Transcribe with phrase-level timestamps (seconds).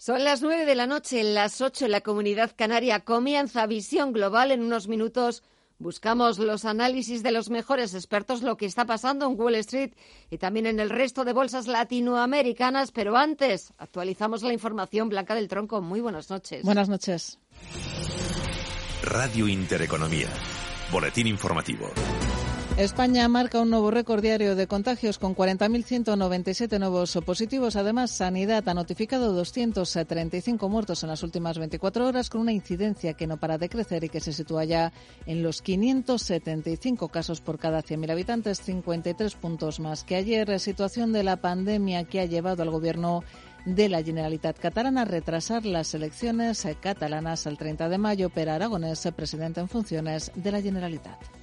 [0.00, 3.00] Son las nueve de la noche, las ocho en la comunidad canaria.
[3.00, 5.42] Comienza Visión Global en unos minutos.
[5.78, 9.92] Buscamos los análisis de los mejores expertos, lo que está pasando en Wall Street
[10.30, 12.92] y también en el resto de bolsas latinoamericanas.
[12.92, 15.10] Pero antes, actualizamos la información.
[15.10, 16.64] Blanca del Tronco, muy buenas noches.
[16.64, 17.38] Buenas noches.
[19.02, 20.28] Radio Intereconomía.
[20.90, 21.90] Boletín informativo.
[22.80, 27.76] España marca un nuevo récord diario de contagios con 40.197 nuevos positivos.
[27.76, 33.26] Además, Sanidad ha notificado 235 muertos en las últimas 24 horas con una incidencia que
[33.26, 34.94] no para de crecer y que se sitúa ya
[35.26, 40.58] en los 575 casos por cada 100.000 habitantes, 53 puntos más que ayer.
[40.58, 43.22] Situación de la pandemia que ha llevado al Gobierno
[43.66, 48.30] de la Generalitat catalana a retrasar las elecciones catalanas al 30 de mayo.
[48.30, 51.39] Pero Aragonés, presidente en funciones de la Generalitat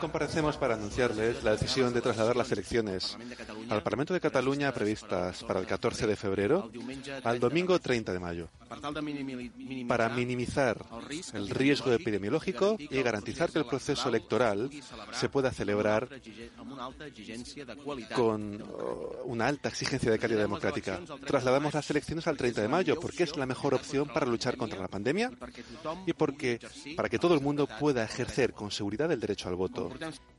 [0.00, 3.16] comparecemos para anunciarles la decisión de trasladar las elecciones
[3.68, 6.70] al Parlamento de Cataluña previstas para el 14 de febrero
[7.22, 8.48] al domingo 30 de mayo,
[9.88, 10.84] para minimizar
[11.34, 14.70] el riesgo epidemiológico y garantizar que el proceso electoral
[15.12, 16.08] se pueda celebrar
[18.14, 21.00] con uh, una alta exigencia de calidad democrática.
[21.26, 24.78] Trasladamos las elecciones al 30 de mayo porque es la mejor opción para luchar contra
[24.78, 25.32] la pandemia
[26.06, 26.60] y porque
[26.96, 29.90] para que todo el mundo pueda ejercer con seguridad el derecho al voto.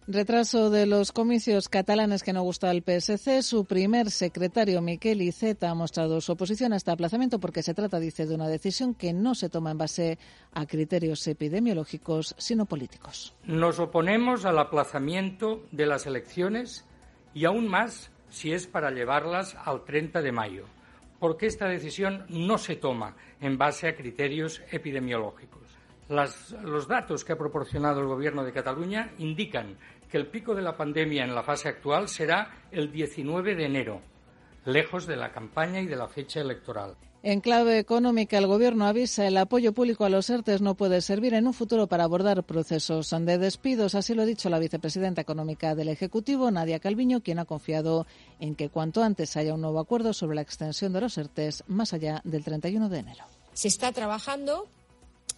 [0.08, 3.44] Retraso de los comicios catalanes que no gusta al PSC.
[3.44, 8.00] Su primer secretario, Miquel Iceta, ha mostrado su oposición a este aplazamiento porque se trata,
[8.00, 10.20] dice, de una decisión que no se toma en base
[10.54, 13.36] a criterios epidemiológicos, sino políticos.
[13.46, 16.86] Nos oponemos al aplazamiento de las elecciones
[17.34, 20.66] y aún más si es para llevarlas al 30 de mayo,
[21.20, 25.62] porque esta decisión no se toma en base a criterios epidemiológicos
[26.12, 29.78] los datos que ha proporcionado el Gobierno de Cataluña indican
[30.10, 34.02] que el pico de la pandemia en la fase actual será el 19 de enero,
[34.66, 36.98] lejos de la campaña y de la fecha electoral.
[37.24, 41.36] En clave económica, el Gobierno avisa el apoyo público a los ERTES no puede servir
[41.36, 43.94] en un futuro para abordar procesos de despidos.
[43.94, 48.08] Así lo ha dicho la vicepresidenta económica del Ejecutivo, Nadia Calviño, quien ha confiado
[48.40, 51.94] en que cuanto antes haya un nuevo acuerdo sobre la extensión de los ERTES más
[51.94, 53.24] allá del 31 de enero.
[53.54, 54.66] Se está trabajando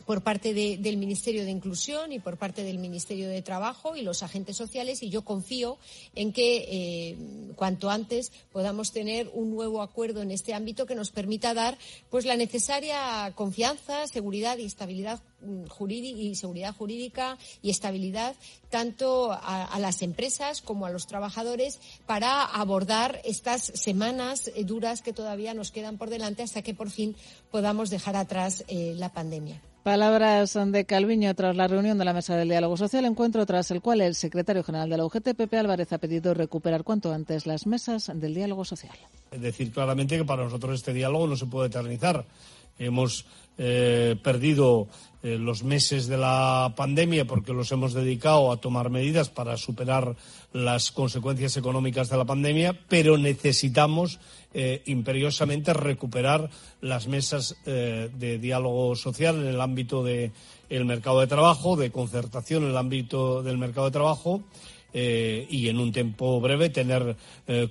[0.05, 4.23] por parte del Ministerio de Inclusión y por parte del Ministerio de Trabajo y los
[4.23, 5.77] agentes sociales y yo confío
[6.15, 7.17] en que eh,
[7.55, 11.77] cuanto antes podamos tener un nuevo acuerdo en este ámbito que nos permita dar
[12.09, 18.35] pues la necesaria confianza, seguridad y estabilidad mm, jurídica y seguridad jurídica y estabilidad
[18.69, 25.13] tanto a, las empresas como a los trabajadores para abordar estas semanas eh, duras que
[25.13, 27.15] todavía nos quedan por delante hasta que por fin
[27.51, 29.61] podamos dejar atrás eh, la pandemia.
[29.83, 33.81] Palabras de Calviño tras la reunión de la Mesa del Diálogo Social, encuentro tras el
[33.81, 37.67] cual el secretario general de la UGT, Pepe Álvarez, ha pedido recuperar cuanto antes las
[37.67, 38.95] mesas del diálogo social.
[39.29, 42.25] Es decir claramente que para nosotros este diálogo no se puede eternizar.
[42.79, 43.25] Hemos
[43.57, 44.87] eh, perdido
[45.21, 50.15] eh, los meses de la pandemia porque los hemos dedicado a tomar medidas para superar
[50.53, 54.19] las consecuencias económicas de la pandemia, pero necesitamos
[54.55, 56.49] eh, imperiosamente recuperar
[56.79, 60.31] las mesas eh, de diálogo social en el ámbito del
[60.85, 64.43] mercado de trabajo, de concertación en el ámbito del mercado de trabajo
[64.93, 67.15] eh, y en un tiempo breve tener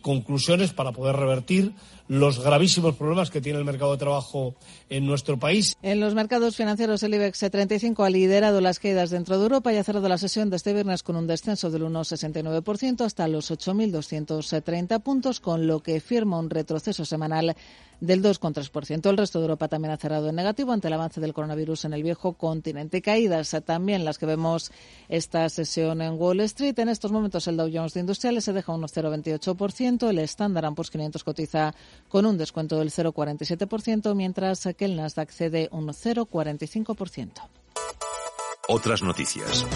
[0.01, 1.73] conclusiones para poder revertir
[2.09, 4.57] los gravísimos problemas que tiene el mercado de trabajo
[4.93, 5.77] en nuestro país.
[5.83, 9.77] En los mercados financieros, el IBEX 35 ha liderado las caídas dentro de Europa y
[9.77, 15.03] ha cerrado la sesión de este viernes con un descenso del 1,69% hasta los 8.230
[15.03, 17.57] puntos, con lo que firma un retroceso semanal
[18.03, 19.09] del 2,3%.
[19.09, 21.93] El resto de Europa también ha cerrado en negativo ante el avance del coronavirus en
[21.93, 23.01] el viejo continente.
[23.01, 24.73] Caídas también las que vemos
[25.09, 26.77] esta sesión en Wall Street.
[26.81, 30.91] En estos momentos el Dow Jones de Industriales se deja un 0,28%, el Standard Poor's
[30.91, 31.75] 500 cotiza
[32.09, 37.49] con un descuento del 0,47%, mientras que el Nasdaq cede un 0,45%.
[38.69, 39.67] Otras noticias.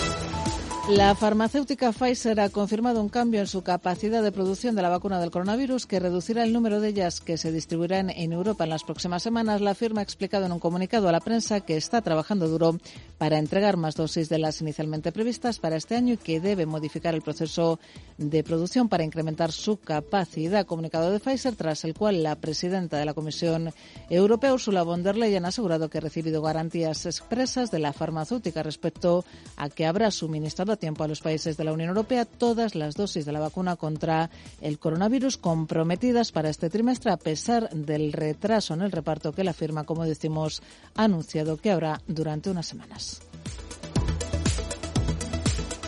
[0.88, 5.18] La farmacéutica Pfizer ha confirmado un cambio en su capacidad de producción de la vacuna
[5.18, 8.84] del coronavirus que reducirá el número de ellas que se distribuirán en Europa en las
[8.84, 9.60] próximas semanas.
[9.60, 12.78] La firma ha explicado en un comunicado a la prensa que está trabajando duro
[13.18, 17.16] para entregar más dosis de las inicialmente previstas para este año y que debe modificar
[17.16, 17.80] el proceso
[18.16, 20.66] de producción para incrementar su capacidad.
[20.66, 23.72] Comunicado de Pfizer, tras el cual la presidenta de la Comisión
[24.08, 28.62] Europea, Ursula von der Leyen, ha asegurado que ha recibido garantías expresas de la farmacéutica
[28.62, 29.24] respecto
[29.56, 33.24] a que habrá suministrado tiempo a los países de la Unión Europea todas las dosis
[33.24, 34.30] de la vacuna contra
[34.60, 39.52] el coronavirus comprometidas para este trimestre, a pesar del retraso en el reparto que la
[39.52, 40.62] firma, como decimos,
[40.94, 43.20] ha anunciado que habrá durante unas semanas.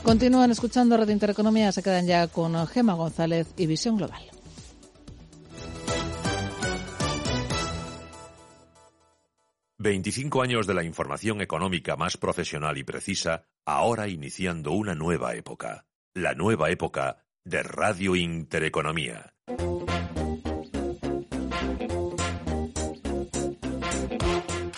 [0.02, 4.38] Continúan escuchando Radio Intereconomía, se quedan ya con Gema González y Visión Global.
[9.81, 15.87] 25 años de la información económica más profesional y precisa, ahora iniciando una nueva época.
[16.15, 19.35] La nueva época de Radio Intereconomía.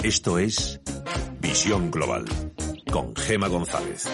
[0.03, 0.81] Esto es
[1.41, 2.27] Visión Global
[2.93, 4.07] con Gema González.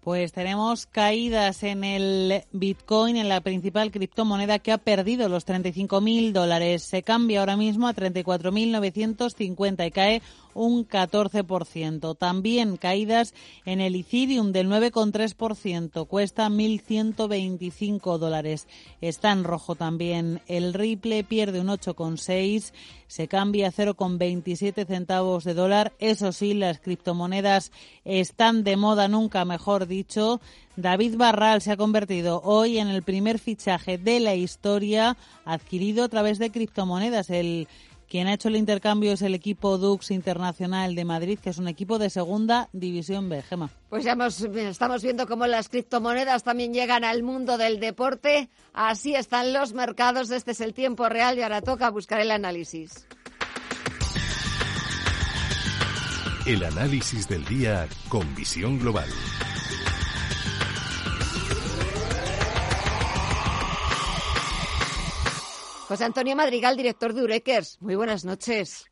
[0.06, 6.31] Pues tenemos caídas en el Bitcoin, en la principal criptomoneda que ha perdido los 35.000
[6.31, 6.84] dólares.
[6.84, 10.22] Se cambia ahora mismo a 34.950 y cae
[10.56, 12.18] un 14%.
[12.18, 13.36] También caídas
[13.66, 18.68] en el Ethereum del 9,3%, cuesta 1.125 dólares.
[19.02, 20.42] Está en rojo también.
[20.48, 22.74] El Ripple pierde un 8,6,
[23.07, 25.94] se cambia a 0,27 centavos de dólar.
[26.00, 27.72] Eso sí, las criptomonedas
[28.04, 30.42] están de moda, nunca mejor dicho.
[30.78, 36.09] David Barral se ha convertido hoy en el primer fichaje de la historia adquirido a
[36.09, 37.30] través de criptomonedas.
[37.30, 37.68] El
[38.16, 41.68] quien ha hecho el intercambio es el equipo Dux Internacional de Madrid, que es un
[41.68, 43.42] equipo de segunda división B.
[43.42, 43.69] Gema.
[43.90, 44.16] Pues ya
[44.69, 48.48] estamos viendo cómo las criptomonedas también llegan al mundo del deporte.
[48.72, 50.31] Así están los mercados.
[50.31, 53.06] Este es el tiempo real y ahora toca buscar el análisis.
[56.45, 59.10] El análisis del día con visión global.
[65.87, 67.80] José Antonio Madrigal, director de Urequers.
[67.80, 68.89] Muy buenas noches.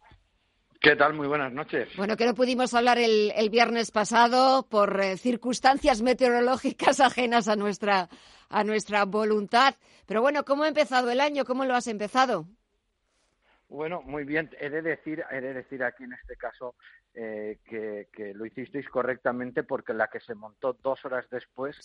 [0.80, 1.16] ¿Qué tal?
[1.16, 1.90] Muy buenas noches.
[1.98, 8.10] Bueno, que no pudimos hablar el, viernes pasado por eh, circunstancias meteorológicas ajenas a nuestra,
[8.48, 9.74] a nuestra voluntad.
[10.06, 11.46] Pero bueno, ¿cómo ha empezado el año?
[11.46, 12.46] ¿Cómo lo has empezado?
[13.70, 14.52] Bueno, muy bien.
[14.60, 16.76] He de decir, he de decir aquí en este caso
[17.16, 21.78] eh, que, lo hicisteis correctamente porque la que se montó dos horas después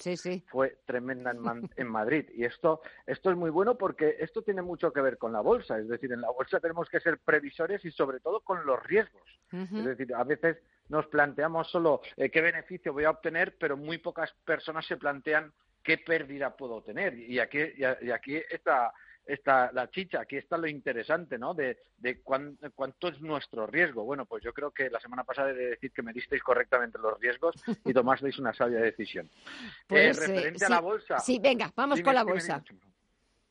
[0.47, 1.35] fue tremenda
[1.77, 2.27] en, Madrid.
[2.35, 5.79] Y esto, esto es muy bueno porque esto tiene mucho que ver con la bolsa.
[5.79, 9.23] Es decir, en la bolsa tenemos que ser previsores y sobre todo con los riesgos.
[9.53, 10.59] Es decir, a veces
[10.89, 15.53] nos planteamos solo eh, qué beneficio voy a obtener, pero muy pocas personas se plantean
[15.83, 17.19] qué pérdida puedo tener.
[17.19, 18.93] Y aquí, y aquí está
[19.29, 21.53] está la chicha, aquí está lo interesante, ¿no?
[21.53, 24.03] De, de cuánto es nuestro riesgo.
[24.05, 26.99] Bueno, pues yo creo que la semana pasada he de decir que me disteis correctamente
[26.99, 27.55] los riesgos
[27.85, 29.31] y tomasteis una sabia decisión.
[29.87, 31.19] Pues, eh, referente a la bolsa.
[31.19, 32.63] Sí, venga, vamos con la bolsa.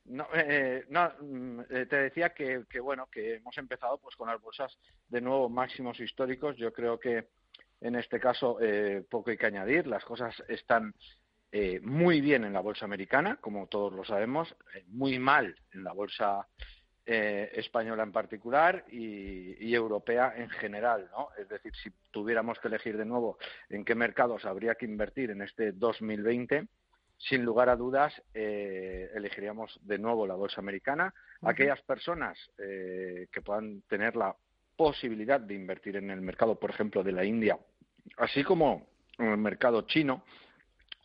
[0.06, 4.30] No, eh, no mm, eh, te decía que, que, bueno que hemos empezado pues con
[4.30, 4.78] las bolsas
[5.10, 6.56] de nuevo máximos históricos.
[6.58, 7.28] Yo creo que
[7.82, 9.88] en este caso eh, poco hay que añadir.
[9.88, 10.94] Las cosas están
[11.52, 15.84] eh, muy bien en la bolsa americana, como todos lo sabemos, eh, muy mal en
[15.84, 16.48] la bolsa
[17.06, 21.30] eh, española en particular y, y, europea en general, ¿no?
[21.38, 23.38] Es decir, si tuviéramos que elegir de nuevo
[23.70, 26.68] en qué mercados habría que invertir en este 2020
[27.18, 31.14] sin lugar a dudas, eh, elegiríamos de nuevo la bolsa americana.
[31.42, 34.36] Aquellas personas eh, que puedan tener la
[34.76, 37.58] posibilidad de invertir en el mercado, por ejemplo, de la India,
[38.18, 38.88] así como
[39.18, 40.24] en el mercado chino,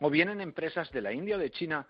[0.03, 1.87] o bien en empresas de la India o de China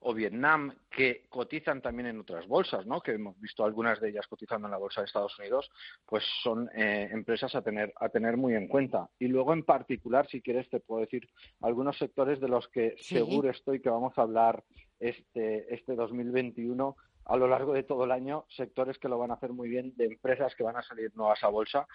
[0.00, 3.00] o Vietnam que cotizan también en otras bolsas, ¿no?
[3.00, 5.68] que hemos visto algunas de ellas cotizando en la bolsa de Estados Unidos,
[6.04, 9.08] pues son eh, empresas a tener, a tener muy en cuenta.
[9.18, 11.28] Y luego, en particular, si quieres, te puedo decir
[11.60, 14.62] algunos sectores de los que seguro estoy que vamos a hablar
[15.00, 16.96] este, este 2021
[17.26, 19.92] a lo largo de todo el año sectores que lo van a hacer muy bien,
[19.96, 21.86] de empresas que van a salir nuevas a bolsa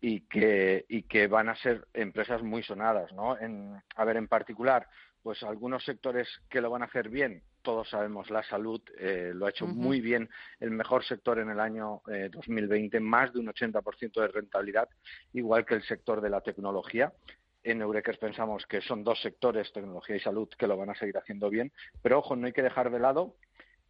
[0.00, 3.12] y que, y que van a ser empresas muy sonadas.
[3.12, 3.38] ¿no?
[3.38, 4.88] En, a ver, en particular,
[5.22, 9.46] pues algunos sectores que lo van a hacer bien, todos sabemos, la salud eh, lo
[9.46, 13.46] ha hecho muy bien, el mejor sector en el año eh, 2020, más de un
[13.46, 14.88] 80% de rentabilidad,
[15.32, 17.12] igual que el sector de la tecnología.
[17.64, 21.16] En Eureker pensamos que son dos sectores, tecnología y salud, que lo van a seguir
[21.16, 21.70] haciendo bien,
[22.02, 23.36] pero ojo, no hay que dejar de lado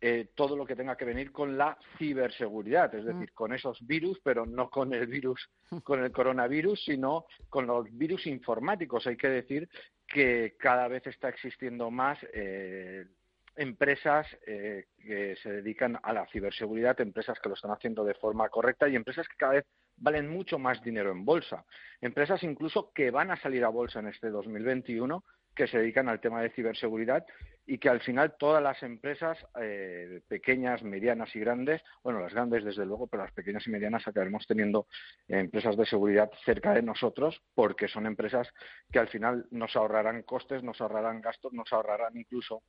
[0.05, 4.19] eh, todo lo que tenga que venir con la ciberseguridad, es decir, con esos virus,
[4.25, 5.49] pero no con el virus,
[5.85, 9.07] con el coronavirus, sino con los virus informáticos.
[9.07, 9.69] Hay que decir
[10.09, 13.07] que cada vez está existiendo más eh,
[13.55, 18.49] empresas eh, que se dedican a la ciberseguridad, empresas que lo están haciendo de forma
[18.49, 19.67] correcta y empresas que cada vez
[19.99, 21.65] valen mucho más dinero en bolsa.
[22.01, 25.23] Empresas incluso que van a salir a bolsa en este 2021
[25.55, 27.25] que se dedican al tema de ciberseguridad
[27.67, 32.65] y que al final todas las empresas eh, pequeñas, medianas y grandes, bueno, las grandes
[32.65, 34.87] desde luego, pero las pequeñas y medianas acabaremos teniendo
[35.29, 38.49] empresas de seguridad cerca de nosotros porque son empresas
[38.91, 42.63] que al final nos ahorrarán costes, nos ahorrarán gastos, nos ahorrarán incluso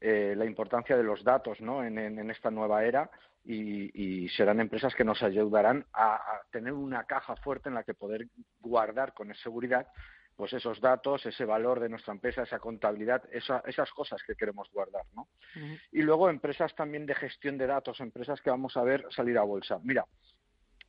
[0.00, 1.82] eh, la importancia de los datos ¿no?
[1.82, 3.10] en, esta nueva era
[3.44, 7.94] y, serán empresas que nos ayudarán a, a, tener una caja fuerte en la que
[7.94, 8.26] poder
[8.60, 9.86] guardar con seguridad
[10.36, 15.04] pues esos datos, ese valor de nuestra empresa, esa contabilidad, esas cosas que queremos guardar,
[15.14, 15.28] ¿no?
[15.90, 19.42] Y luego empresas también de gestión de datos, empresas que vamos a ver salir a
[19.42, 19.78] bolsa.
[19.82, 20.04] Mira,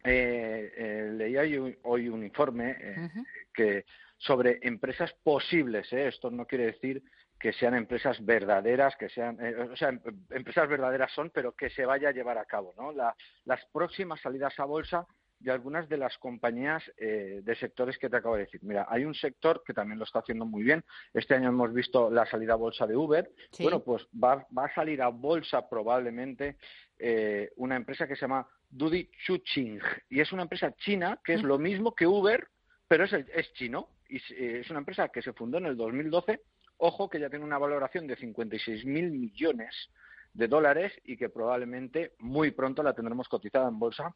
[0.04, 3.10] eh, eh, leí hoy, un informe eh,
[3.54, 3.86] que
[4.18, 5.92] sobre empresas posibles.
[5.92, 7.01] Esto no quiere decir
[7.39, 9.38] que sean empresas verdaderas, que sean,
[9.72, 10.01] o sea, em,
[10.32, 12.92] empresas verdaderas son, pero que se vaya a llevar a cabo, ¿no?
[12.92, 15.06] las próximas salidas a bolsa
[15.39, 18.62] de algunas de las compañías eh, de sectores que te acabo de decir.
[18.63, 20.84] Mira, hay un sector que también lo está haciendo muy bien.
[21.13, 23.29] Este año hemos visto la salida a bolsa de Uber.
[23.60, 26.58] Bueno, pues va, a salir a bolsa probablemente
[26.98, 29.79] eh, una empresa que se llama Dudi Chuching.
[30.10, 32.48] Y es una empresa china que es lo mismo que Uber,
[32.88, 33.89] pero es, es chino.
[34.10, 36.41] Y eh, es una empresa que se fundó en el 2012.
[36.77, 39.89] Ojo, que ya tiene una valoración de 56 mil millones
[40.34, 44.15] de dólares y que probablemente muy pronto la tendremos cotizada en bolsa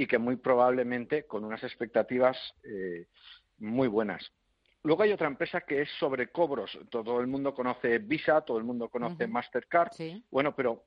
[0.00, 3.08] y que muy probablemente con unas expectativas eh,
[3.58, 4.32] muy buenas.
[4.82, 6.78] Luego hay otra empresa que es sobre cobros.
[6.88, 9.90] Todo el mundo conoce Visa, todo el mundo conoce Mastercard.
[10.30, 10.86] Bueno, pero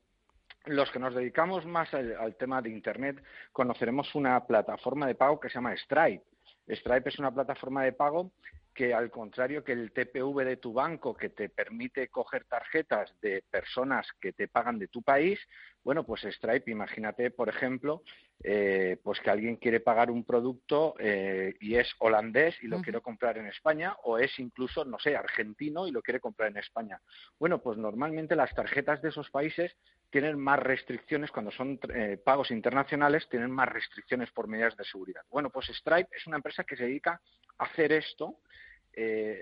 [0.64, 5.48] los que nos dedicamos más al, tema de Internet conoceremos una plataforma de pago que
[5.48, 6.24] se llama Stripe.
[6.68, 8.32] Stripe es una plataforma de pago
[8.74, 13.44] que al contrario que el TPV de tu banco que te permite coger tarjetas de
[13.48, 15.38] personas que te pagan de tu país,
[15.84, 18.02] bueno, pues Stripe, imagínate, por ejemplo,
[18.42, 23.00] eh, pues que alguien quiere pagar un producto eh, y es holandés y lo quiere
[23.00, 27.00] comprar en España, o es incluso, no sé, argentino y lo quiere comprar en España.
[27.38, 29.76] Bueno, pues normalmente las tarjetas de esos países
[30.14, 35.22] tienen más restricciones cuando son eh, pagos internacionales, tienen más restricciones por medidas de seguridad.
[35.28, 37.20] Bueno, pues Stripe es una empresa que se dedica
[37.58, 38.36] a hacer esto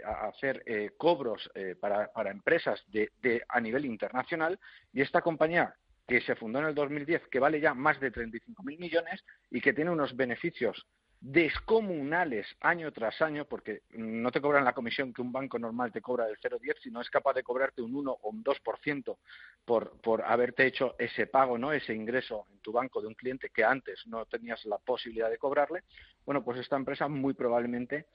[0.06, 0.64] a hacer
[0.96, 3.10] cobros para, para, empresas de,
[3.46, 4.58] a nivel internacional
[4.94, 5.74] y esta compañía
[6.08, 9.74] que se fundó en el 2010, que vale ya más de 35.000 millones y que
[9.74, 10.86] tiene unos beneficios
[11.22, 16.02] descomunales año tras año, porque no te cobran la comisión que un banco normal te
[16.02, 19.16] cobra del 0,10, sino es capaz de cobrarte un 1 o un 2%
[19.64, 21.72] por, por haberte hecho ese pago, ¿no?
[21.72, 25.38] ese ingreso en tu banco de un cliente que antes no tenías la posibilidad de
[25.38, 25.84] cobrarle.
[26.26, 28.06] Bueno, pues esta empresa muy probablemente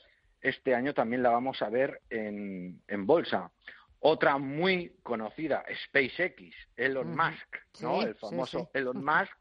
[0.41, 3.51] este año también la vamos a ver en, en bolsa.
[3.99, 8.01] Otra muy conocida, SpaceX, Elon Musk, ¿no?
[8.01, 9.31] el famoso Elon Musk,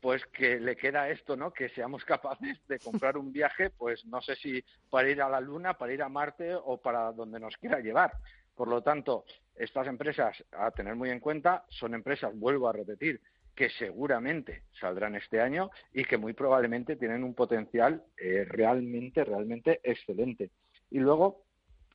[0.00, 1.52] pues que le queda esto, ¿no?
[1.52, 5.40] Que seamos capaces de comprar un viaje, pues no sé si para ir a la
[5.40, 8.12] Luna, para ir a Marte o para donde nos quiera llevar.
[8.54, 9.24] Por lo tanto,
[9.54, 13.20] estas empresas a tener muy en cuenta son empresas, vuelvo a repetir,
[13.54, 19.80] que seguramente saldrán este año y que muy probablemente tienen un potencial eh, realmente, realmente
[19.82, 20.50] excelente.
[20.90, 21.45] Y luego,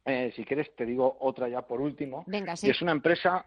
[0.04, 2.24] eh, si quieres, te digo otra ya por último.
[2.28, 2.70] Venga, sí.
[2.70, 3.46] es una empresa,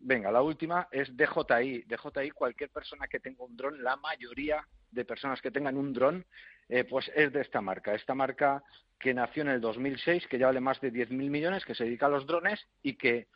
[0.00, 1.82] venga, la última es DJI.
[1.82, 6.24] DJI, cualquier persona que tenga un dron, la mayoría de personas que tengan un dron,
[6.68, 7.94] eh, pues es de esta marca.
[7.94, 8.62] Esta marca
[8.98, 12.06] que nació en el 2006, que ya vale más de 10.000 millones, que se dedica
[12.06, 13.28] a los drones y que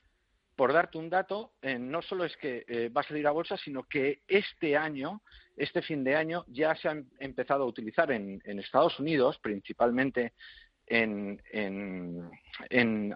[0.57, 3.57] por darte un dato, eh, no solo es que eh, va a salir a bolsa,
[3.57, 5.21] sino que este año,
[5.57, 9.39] este fin de año, ya se ha em-, empezado a utilizar en, en Estados Unidos,
[9.43, 10.33] principalmente
[10.87, 12.31] en, en,
[12.71, 13.15] en,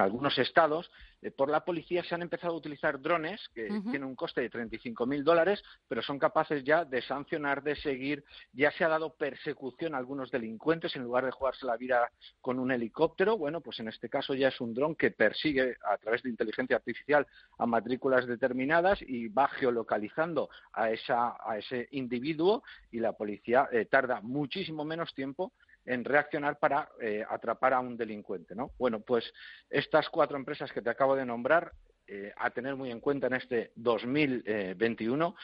[0.00, 0.90] algunos estados,
[1.22, 4.50] eh, por la policía se han empezado a utilizar drones que tienen un coste de
[4.50, 8.24] 35.000 dólares, pero son capaces ya de sancionar, de seguir.
[8.52, 12.58] Ya se ha dado persecución a algunos delincuentes en lugar de jugarse la vida con
[12.58, 13.38] un helicóptero.
[13.38, 16.76] Bueno, pues en este caso ya es un dron que persigue a través de inteligencia
[16.76, 17.26] artificial
[17.58, 23.86] a matrículas determinadas y va geolocalizando a, esa, a ese individuo y la policía eh,
[23.86, 25.52] tarda muchísimo menos tiempo
[25.86, 28.54] en reaccionar para eh, atrapar a un delincuente.
[28.54, 28.72] ¿no?
[28.78, 29.32] Bueno, pues
[29.70, 31.72] estas cuatro empresas que te acabo de nombrar,
[32.06, 35.34] eh, a tener muy en cuenta en este 2021,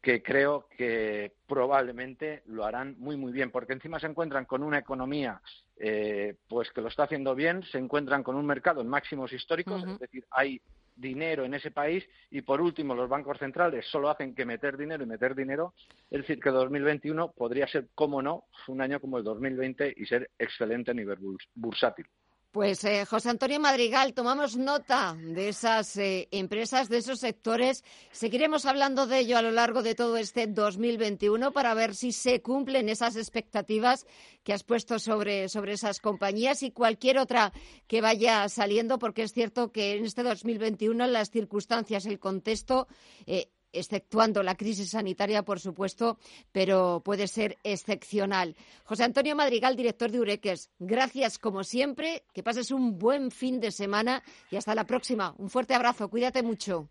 [0.00, 4.78] que creo que probablemente lo harán muy muy bien, porque encima se encuentran con una
[4.78, 5.40] economía
[5.76, 9.84] eh, pues que lo está haciendo bien, se encuentran con un mercado en máximos históricos,
[9.84, 10.60] es decir, hay
[10.94, 15.04] dinero en ese país y por último los bancos centrales solo hacen que meter dinero
[15.04, 15.74] y meter dinero,
[16.10, 20.30] es decir, que 2021 podría ser, como no, un año como el 2020 y ser
[20.38, 21.18] excelente a nivel
[21.54, 22.06] bursátil.
[22.52, 27.82] Pues eh, José Antonio Madrigal, tomamos nota de esas eh, empresas, de esos sectores.
[28.10, 32.42] Seguiremos hablando de ello a lo largo de todo este 2021 para ver si se
[32.42, 34.06] cumplen esas expectativas
[34.44, 37.54] que has puesto sobre, sobre esas compañías y cualquier otra
[37.86, 42.86] que vaya saliendo, porque es cierto que en este 2021 las circunstancias, el contexto,
[43.24, 46.18] eh, exceptuando la crisis sanitaria, por supuesto,
[46.52, 48.56] pero puede ser excepcional.
[48.84, 53.70] José Antonio Madrigal, director de Ureques, gracias como siempre, que pases un buen fin de
[53.70, 55.34] semana y hasta la próxima.
[55.38, 56.88] Un fuerte abrazo, cuídate mucho.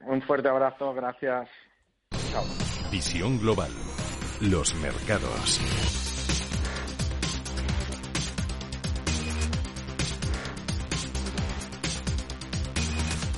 [0.00, 1.48] Un fuerte abrazo, gracias.
[2.30, 2.44] Chao.
[2.90, 3.70] Visión global.
[4.40, 6.03] Los mercados.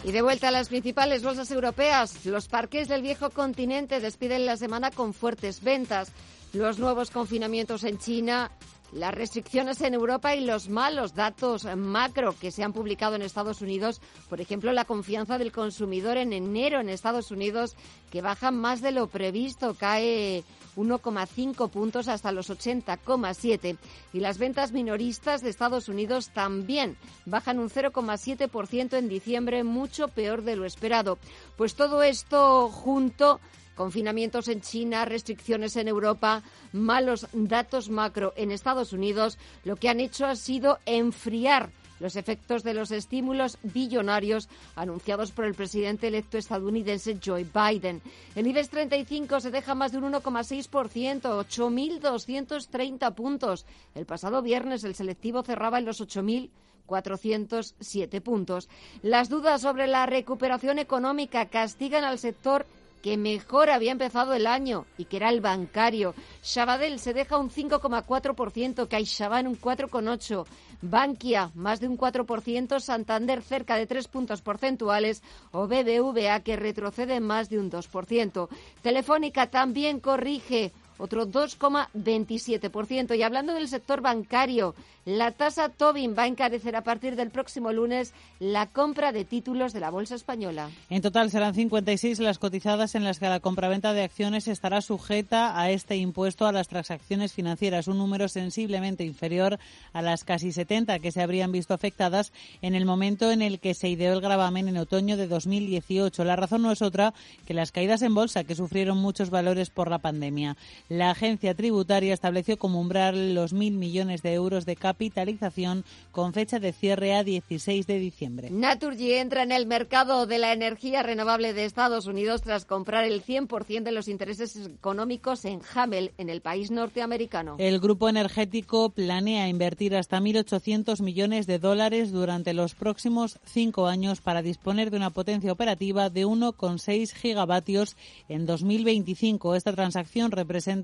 [0.06, 4.56] Y de vuelta a las principales bolsas europeas, los parques del viejo continente despiden la
[4.56, 6.12] semana con fuertes ventas.
[6.52, 8.52] Los nuevos confinamientos en China
[8.92, 13.60] las restricciones en Europa y los malos datos macro que se han publicado en Estados
[13.60, 17.76] Unidos, por ejemplo, la confianza del consumidor en enero en Estados Unidos,
[18.10, 20.44] que baja más de lo previsto, cae
[20.76, 23.76] 1,5 puntos hasta los 80,7.
[24.12, 30.42] Y las ventas minoristas de Estados Unidos también bajan un 0,7% en diciembre, mucho peor
[30.42, 31.18] de lo esperado.
[31.56, 33.40] Pues todo esto junto
[33.76, 40.00] Confinamientos en China, restricciones en Europa, malos datos macro en Estados Unidos, lo que han
[40.00, 46.38] hecho ha sido enfriar los efectos de los estímulos billonarios anunciados por el presidente electo
[46.38, 48.00] estadounidense Joe Biden.
[48.34, 53.66] El IBEX 35 se deja más de un 1,6%, 8.230 puntos.
[53.94, 58.68] El pasado viernes el selectivo cerraba en los 8.407 puntos.
[59.02, 62.66] Las dudas sobre la recuperación económica castigan al sector
[63.06, 66.12] que mejor había empezado el año y que era el bancario.
[66.42, 70.44] Sabadell se deja un 5,4%, CaixaBank un 4,8%,
[70.82, 77.20] Bankia más de un 4%, Santander cerca de 3 puntos porcentuales o BBVA que retrocede
[77.20, 78.48] más de un 2%.
[78.82, 83.16] Telefónica también corrige otro 2,27%.
[83.16, 84.74] Y hablando del sector bancario,
[85.06, 89.72] la tasa Tobin va a encarecer a partir del próximo lunes la compra de títulos
[89.72, 90.68] de la Bolsa Española.
[90.90, 95.60] En total serán 56 las cotizadas en las que la compraventa de acciones estará sujeta
[95.60, 99.60] a este impuesto a las transacciones financieras, un número sensiblemente inferior
[99.92, 103.74] a las casi 70 que se habrían visto afectadas en el momento en el que
[103.74, 106.24] se ideó el gravamen en otoño de 2018.
[106.24, 107.14] La razón no es otra
[107.46, 110.56] que las caídas en bolsa que sufrieron muchos valores por la pandemia.
[110.88, 116.60] La agencia tributaria estableció como umbral los mil millones de euros de capitalización con fecha
[116.60, 118.50] de cierre a 16 de diciembre.
[118.50, 123.24] Naturgy entra en el mercado de la energía renovable de Estados Unidos tras comprar el
[123.24, 127.56] 100% de los intereses económicos en Hamel, en el país norteamericano.
[127.58, 134.20] El grupo energético planea invertir hasta 1.800 millones de dólares durante los próximos cinco años
[134.20, 137.96] para disponer de una potencia operativa de 1,6 gigavatios
[138.28, 139.56] en 2025.
[139.56, 140.75] Esta transacción representa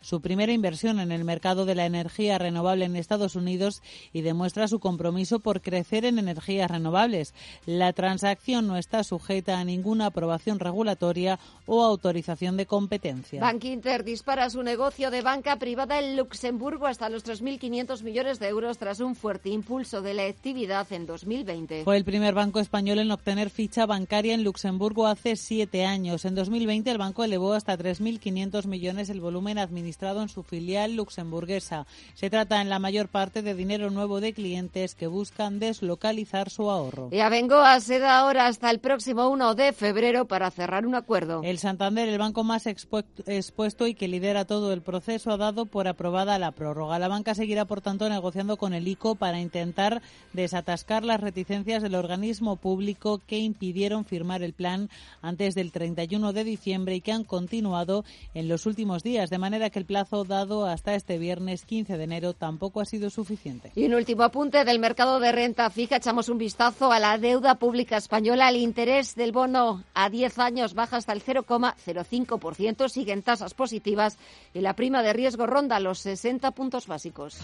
[0.00, 3.82] su primera inversión en el mercado de la energía renovable en Estados Unidos
[4.12, 7.34] y demuestra su compromiso por crecer en energías renovables.
[7.66, 13.40] La transacción no está sujeta a ninguna aprobación regulatoria o autorización de competencia.
[13.40, 18.48] Bank Inter dispara su negocio de banca privada en Luxemburgo hasta los 3.500 millones de
[18.48, 21.84] euros tras un fuerte impulso de la actividad en 2020.
[21.84, 26.24] Fue el primer banco español en obtener ficha bancaria en Luxemburgo hace siete años.
[26.24, 31.86] En 2020 el banco elevó hasta 3.500 millones el volumen administrado en su filial luxemburguesa.
[32.14, 36.70] Se trata en la mayor parte de dinero nuevo de clientes que buscan deslocalizar su
[36.70, 37.08] ahorro.
[37.12, 41.42] Y Abengoa se da ahora hasta el próximo 1 de febrero para cerrar un acuerdo.
[41.44, 45.88] El Santander, el banco más expuesto y que lidera todo el proceso, ha dado por
[45.88, 46.98] aprobada la prórroga.
[46.98, 50.00] La banca seguirá, por tanto, negociando con el ICO para intentar
[50.32, 54.88] desatascar las reticencias del organismo público que impidieron firmar el plan
[55.20, 59.70] antes del 31 de diciembre y que han continuado en los últimos días, de manera
[59.70, 63.72] que el plazo dado hasta este viernes 15 de enero tampoco ha sido suficiente.
[63.74, 67.56] Y un último apunte del mercado de renta fija, echamos un vistazo a la deuda
[67.56, 68.48] pública española.
[68.48, 74.18] El interés del bono a 10 años baja hasta el 0,05%, siguen tasas positivas
[74.54, 77.38] y la prima de riesgo ronda los 60 puntos básicos.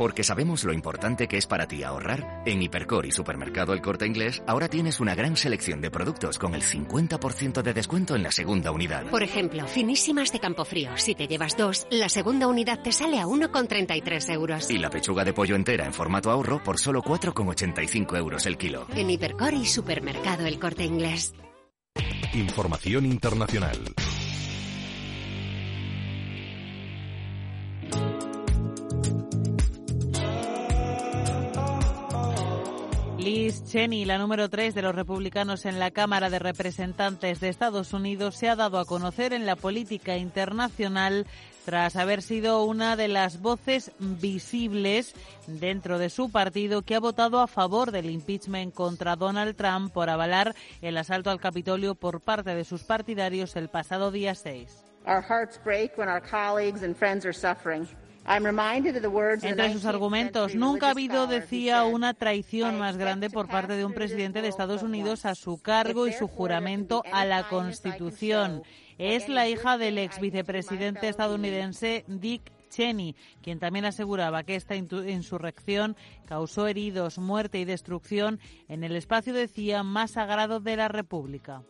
[0.00, 4.06] Porque sabemos lo importante que es para ti ahorrar, en Hipercor y Supermercado El Corte
[4.06, 8.32] Inglés ahora tienes una gran selección de productos con el 50% de descuento en la
[8.32, 9.10] segunda unidad.
[9.10, 10.96] Por ejemplo, finísimas de Campofrío.
[10.96, 14.70] Si te llevas dos, la segunda unidad te sale a 1,33 euros.
[14.70, 18.86] Y la pechuga de pollo entera en formato ahorro por solo 4,85 euros el kilo.
[18.94, 21.34] En Hipercor y Supermercado El Corte Inglés.
[22.32, 23.76] Información internacional.
[33.20, 37.92] Liz Cheney, la número 3 de los republicanos en la Cámara de Representantes de Estados
[37.92, 41.26] Unidos, se ha dado a conocer en la política internacional
[41.66, 45.14] tras haber sido una de las voces visibles
[45.46, 50.08] dentro de su partido que ha votado a favor del impeachment contra Donald Trump por
[50.08, 54.82] avalar el asalto al Capitolio por parte de sus partidarios el pasado día 6.
[55.06, 57.86] Our hearts break when our colleagues and friends are suffering.
[59.42, 63.92] Entre sus argumentos, nunca ha habido, decía, una traición más grande por parte de un
[63.92, 68.62] presidente de Estados Unidos a su cargo y su juramento a la Constitución.
[68.98, 75.96] Es la hija del ex vicepresidente estadounidense Dick Cheney, quien también aseguraba que esta insurrección
[76.26, 78.38] causó heridos, muerte y destrucción
[78.68, 81.62] en el espacio, decía, más sagrado de la República.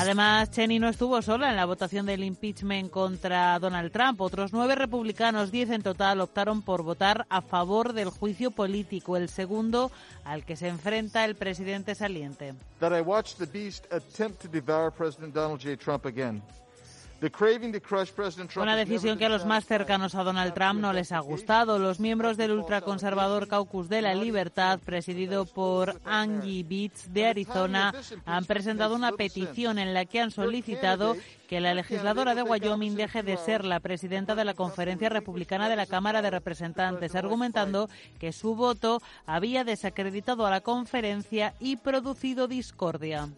[0.00, 4.18] Además, Cheney no estuvo sola en la votación del impeachment contra Donald Trump.
[4.22, 9.28] Otros nueve republicanos, diez en total, optaron por votar a favor del juicio político, el
[9.28, 9.92] segundo
[10.24, 12.54] al que se enfrenta el presidente saliente.
[18.56, 21.78] Una decisión que a los más cercanos a Donald Trump no les ha gustado.
[21.78, 28.44] Los miembros del ultraconservador Caucus de la Libertad, presidido por Angie Beats de Arizona, han
[28.46, 31.16] presentado una petición en la que han solicitado
[31.50, 35.74] que la legisladora de Wyoming deje de ser la presidenta de la Conferencia Republicana de
[35.74, 37.88] la Cámara de Representantes, argumentando
[38.20, 43.28] que su voto había desacreditado a la conferencia y producido discordia.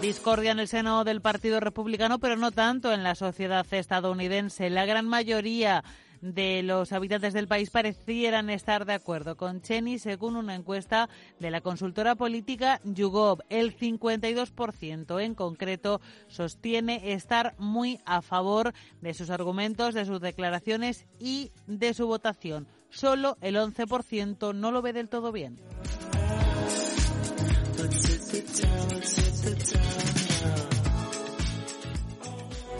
[0.00, 4.70] Discordia en el seno del Partido Republicano, pero no tanto en la sociedad estadounidense.
[4.70, 5.84] La gran mayoría
[6.22, 11.50] de los habitantes del país parecieran estar de acuerdo con Cheney, según una encuesta de
[11.50, 13.42] la consultora política YouGov.
[13.50, 21.06] El 52% en concreto sostiene estar muy a favor de sus argumentos, de sus declaraciones
[21.18, 22.66] y de su votación.
[22.88, 25.58] Solo el 11% no lo ve del todo bien.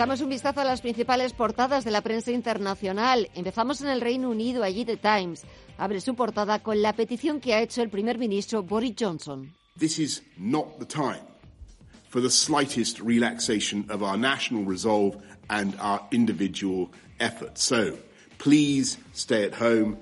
[0.00, 3.28] Echamos un vistazo a las principales portadas de la prensa internacional.
[3.34, 5.42] Empezamos en el Reino Unido, allí The Times
[5.76, 9.54] abre su portada con la petición que ha hecho el primer ministro Boris Johnson.
[9.78, 11.20] This is not the time
[12.08, 15.18] for the slightest relaxation of our national resolve
[15.50, 17.62] and our individual efforts.
[17.62, 17.98] So,
[18.38, 19.98] please stay at home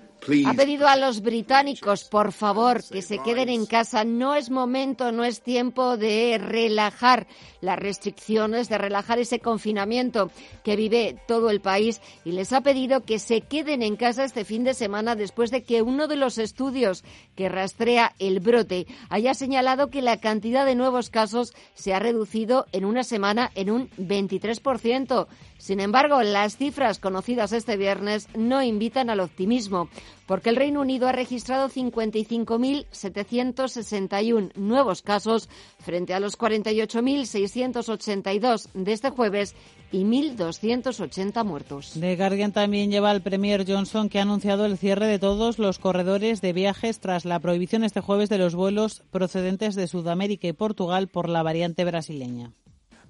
[0.46, 4.04] ha pedido a los británicos, por favor, que se queden en casa.
[4.04, 7.26] No es momento, no es tiempo de relajar
[7.60, 10.30] las restricciones, de relajar ese confinamiento
[10.64, 14.44] que vive todo el país y les ha pedido que se queden en casa este
[14.44, 17.04] fin de semana después de que uno de los estudios
[17.34, 22.66] que rastrea el brote haya señalado que la cantidad de nuevos casos se ha reducido
[22.72, 25.26] en una semana en un 23%.
[25.58, 29.88] Sin embargo, las cifras conocidas este viernes no invitan al optimismo,
[30.26, 35.48] porque el Reino Unido ha registrado 55.761 nuevos casos
[35.80, 39.56] frente a los 48.682 de este jueves
[39.90, 41.92] y 1.280 muertos.
[41.98, 45.78] The Guardian también lleva al Premier Johnson que ha anunciado el cierre de todos los
[45.78, 50.52] corredores de viajes tras la prohibición este jueves de los vuelos procedentes de Sudamérica y
[50.52, 52.52] Portugal por la variante brasileña.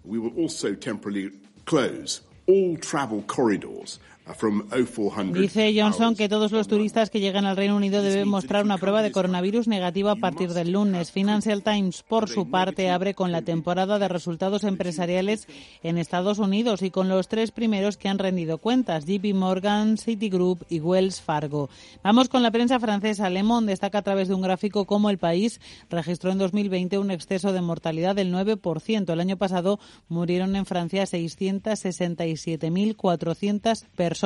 [0.04, 1.32] We will also temporarily
[1.64, 4.00] close all travel corridors
[5.32, 9.00] Dice Johnson que todos los turistas que llegan al Reino Unido deben mostrar una prueba
[9.00, 11.12] de coronavirus negativa a partir del lunes.
[11.12, 15.48] Financial Times, por su parte, abre con la temporada de resultados empresariales
[15.82, 20.62] en Estados Unidos y con los tres primeros que han rendido cuentas, JP Morgan, Citigroup
[20.68, 21.70] y Wells Fargo.
[22.02, 23.30] Vamos con la prensa francesa.
[23.30, 27.10] Le Monde destaca a través de un gráfico cómo el país registró en 2020 un
[27.10, 29.10] exceso de mortalidad del 9%.
[29.10, 34.17] El año pasado murieron en Francia 667.400 personas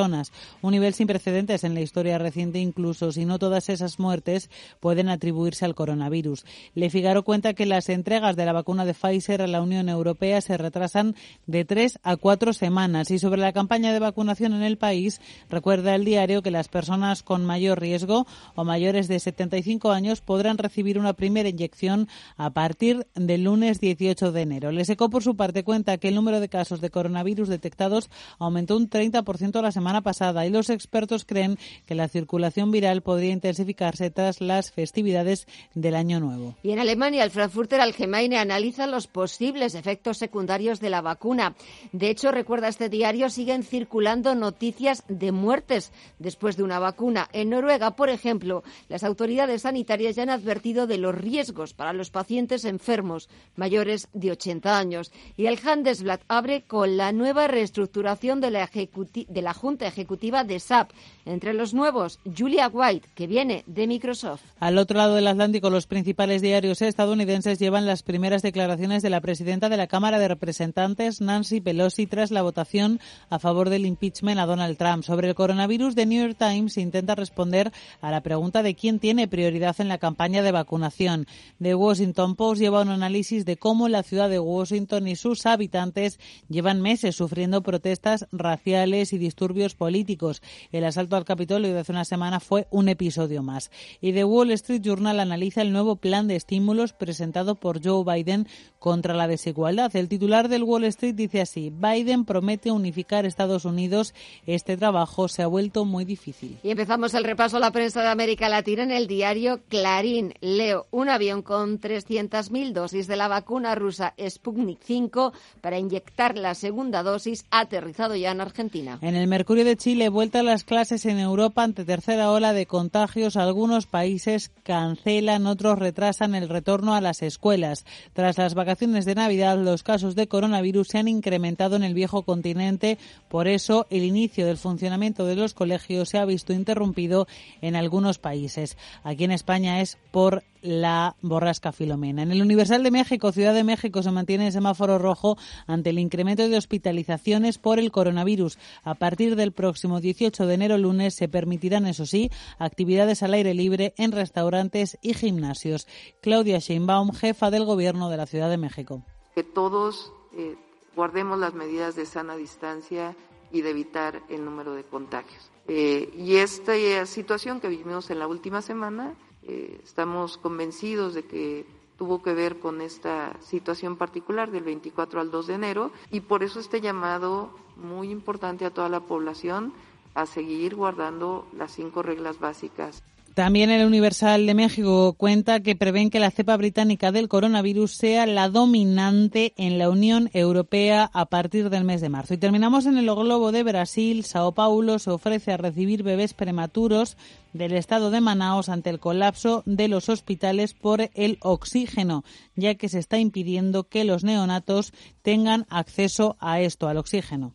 [0.63, 4.51] un nivel sin precedentes en la historia reciente, incluso si no todas esas muertes
[4.81, 6.45] pueden atribuirse al coronavirus.
[6.75, 10.41] Le Figaro cuenta que las entregas de la vacuna de Pfizer a la Unión Europea
[10.41, 11.15] se retrasan
[11.47, 13.11] de tres a cuatro semanas.
[13.11, 17.23] Y sobre la campaña de vacunación en el país, recuerda el diario que las personas
[17.23, 23.07] con mayor riesgo o mayores de 75 años podrán recibir una primera inyección a partir
[23.15, 24.73] del lunes 18 de enero.
[24.73, 28.77] Le Secó, por su parte, cuenta que el número de casos de coronavirus detectados aumentó
[28.77, 33.33] un 30% la semana semana pasada y los expertos creen que la circulación viral podría
[33.33, 36.55] intensificarse tras las festividades del Año Nuevo.
[36.63, 41.57] Y en Alemania, el Frankfurter Allgemeine analiza los posibles efectos secundarios de la vacuna.
[41.91, 45.91] De hecho, recuerda este diario, siguen circulando noticias de muertes
[46.21, 47.29] después de una vacuna.
[47.33, 52.11] En Noruega, por ejemplo, las autoridades sanitarias ya han advertido de los riesgos para los
[52.11, 55.11] pacientes enfermos mayores de 80 años.
[55.37, 60.61] Y el Handelsblatt abre con la nueva reestructuración de la, de la Junta Ejecutiva de
[60.61, 60.91] SAP.
[61.25, 64.43] Entre los nuevos, Julia White, que viene de Microsoft.
[64.59, 69.21] Al otro lado del Atlántico, los principales diarios estadounidenses llevan las primeras declaraciones de la
[69.21, 74.41] presidenta de la Cámara de Representantes, Nancy Pelosi, tras la votación a favor del impeachment
[74.41, 75.05] a Donald Trump.
[75.05, 79.29] Sobre el coronavirus, The New York Times intenta responder a la pregunta de quién tiene
[79.29, 81.27] prioridad en la campaña de vacunación.
[81.61, 86.19] The Washington Post lleva un análisis de cómo la ciudad de Washington y sus habitantes
[86.49, 90.43] llevan meses sufriendo protestas raciales y disturbios políticos.
[90.73, 93.71] El asalto al Capitolio de hace una semana fue un episodio más.
[94.01, 98.49] Y The Wall Street Journal analiza el nuevo plan de estímulos presentado por Joe Biden
[98.79, 99.95] contra la desigualdad.
[99.95, 104.15] El titular del Wall Street dice así, Biden promete unificar Estados Unidos.
[104.47, 106.59] Este trabajo se ha vuelto muy difícil.
[106.63, 110.35] Y empezamos el repaso a la prensa de América Latina en el diario Clarín.
[110.41, 116.55] Leo, un avión con 300.000 dosis de la vacuna rusa Sputnik 5 para inyectar la
[116.55, 118.99] segunda dosis ha aterrizado ya en Argentina.
[119.01, 122.67] En el Mercurio de Chile, vuelta a las clases en Europa ante tercera ola de
[122.67, 123.35] contagios.
[123.35, 127.85] Algunos países cancelan, otros retrasan el retorno a las escuelas.
[128.13, 132.23] Tras las vacaciones de Navidad, los casos de coronavirus se han incrementado en el viejo
[132.23, 132.99] continente.
[133.29, 137.27] Por eso, el inicio del funcionamiento de los colegios se ha visto interrumpido
[137.63, 138.79] en algunos países.
[139.03, 142.23] Aquí en España es por la borrasca Filomena.
[142.23, 145.99] En el Universal de México, Ciudad de México, se mantiene el semáforo rojo ante el
[145.99, 148.59] incremento de hospitalizaciones por el coronavirus.
[148.85, 153.55] A partir del próximo 18 de enero, lunes, se permitirán, eso sí, actividades al aire
[153.55, 155.87] libre en restaurantes y gimnasios.
[156.21, 159.03] Claudia Sheinbaum, jefa del Gobierno de la Ciudad de México.
[159.35, 160.57] Que todos eh,
[160.95, 163.17] guardemos las medidas de sana distancia
[163.51, 165.51] y de evitar el número de contagios.
[165.69, 166.75] Eh, y esta
[167.07, 169.15] situación que vivimos en la última semana,
[169.45, 171.67] eh, estamos convencidos de que
[171.99, 176.43] tuvo que ver con esta situación particular del 24 al 2 de enero y por
[176.43, 179.73] eso este llamado muy importante a toda la población
[180.15, 183.03] a seguir guardando las cinco reglas básicas.
[183.35, 188.27] También el Universal de México cuenta que prevén que la cepa británica del coronavirus sea
[188.27, 192.35] la dominante en la Unión Europea a partir del mes de marzo.
[192.35, 194.25] Y terminamos en el globo de Brasil.
[194.25, 197.17] Sao Paulo se ofrece a recibir bebés prematuros
[197.55, 202.91] del estado de Manaos ante el colapso de los hospitales por el oxígeno, ya que
[202.91, 204.93] se está impidiendo que los neonatos
[205.23, 207.55] tengan acceso a esto, al oxígeno.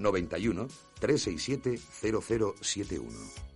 [0.00, 0.66] 91
[0.98, 3.50] 367 0071.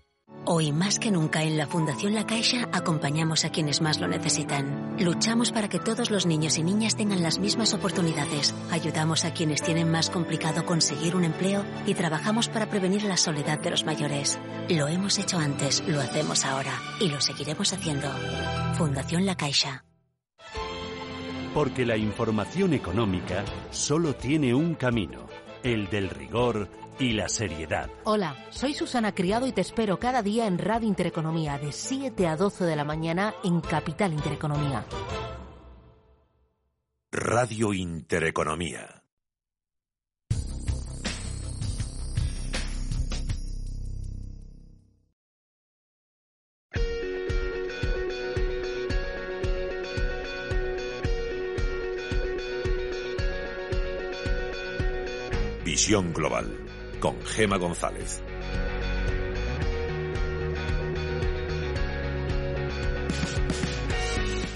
[0.46, 4.96] Hoy más que nunca en la Fundación La Caixa acompañamos a quienes más lo necesitan.
[4.98, 8.54] Luchamos para que todos los niños y niñas tengan las mismas oportunidades.
[8.70, 13.58] Ayudamos a quienes tienen más complicado conseguir un empleo y trabajamos para prevenir la soledad
[13.58, 14.38] de los mayores.
[14.68, 18.10] Lo hemos hecho antes, lo hacemos ahora y lo seguiremos haciendo.
[18.76, 19.84] Fundación La Caixa.
[21.54, 25.33] Porque la información económica solo tiene un camino
[25.64, 27.90] el del rigor y la seriedad.
[28.04, 32.36] Hola, soy Susana Criado y te espero cada día en Radio Intereconomía de 7 a
[32.36, 34.84] 12 de la mañana en Capital Intereconomía.
[37.10, 39.03] Radio Intereconomía.
[55.86, 56.50] Global
[56.98, 58.22] con Gema González.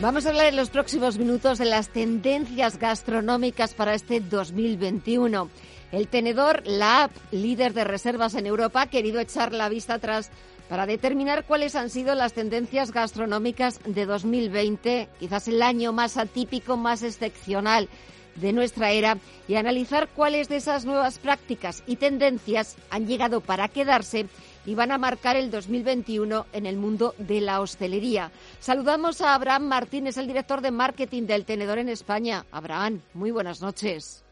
[0.00, 5.50] Vamos a hablar en los próximos minutos de las tendencias gastronómicas para este 2021.
[5.92, 10.30] El tenedor, la app líder de reservas en Europa, ha querido echar la vista atrás
[10.70, 16.78] para determinar cuáles han sido las tendencias gastronómicas de 2020, quizás el año más atípico,
[16.78, 17.90] más excepcional
[18.40, 23.68] de nuestra era y analizar cuáles de esas nuevas prácticas y tendencias han llegado para
[23.68, 24.26] quedarse
[24.66, 28.30] y van a marcar el 2021 en el mundo de la hostelería.
[28.60, 32.44] Saludamos a Abraham Martínez, el director de marketing del Tenedor en España.
[32.52, 34.24] Abraham, muy buenas noches.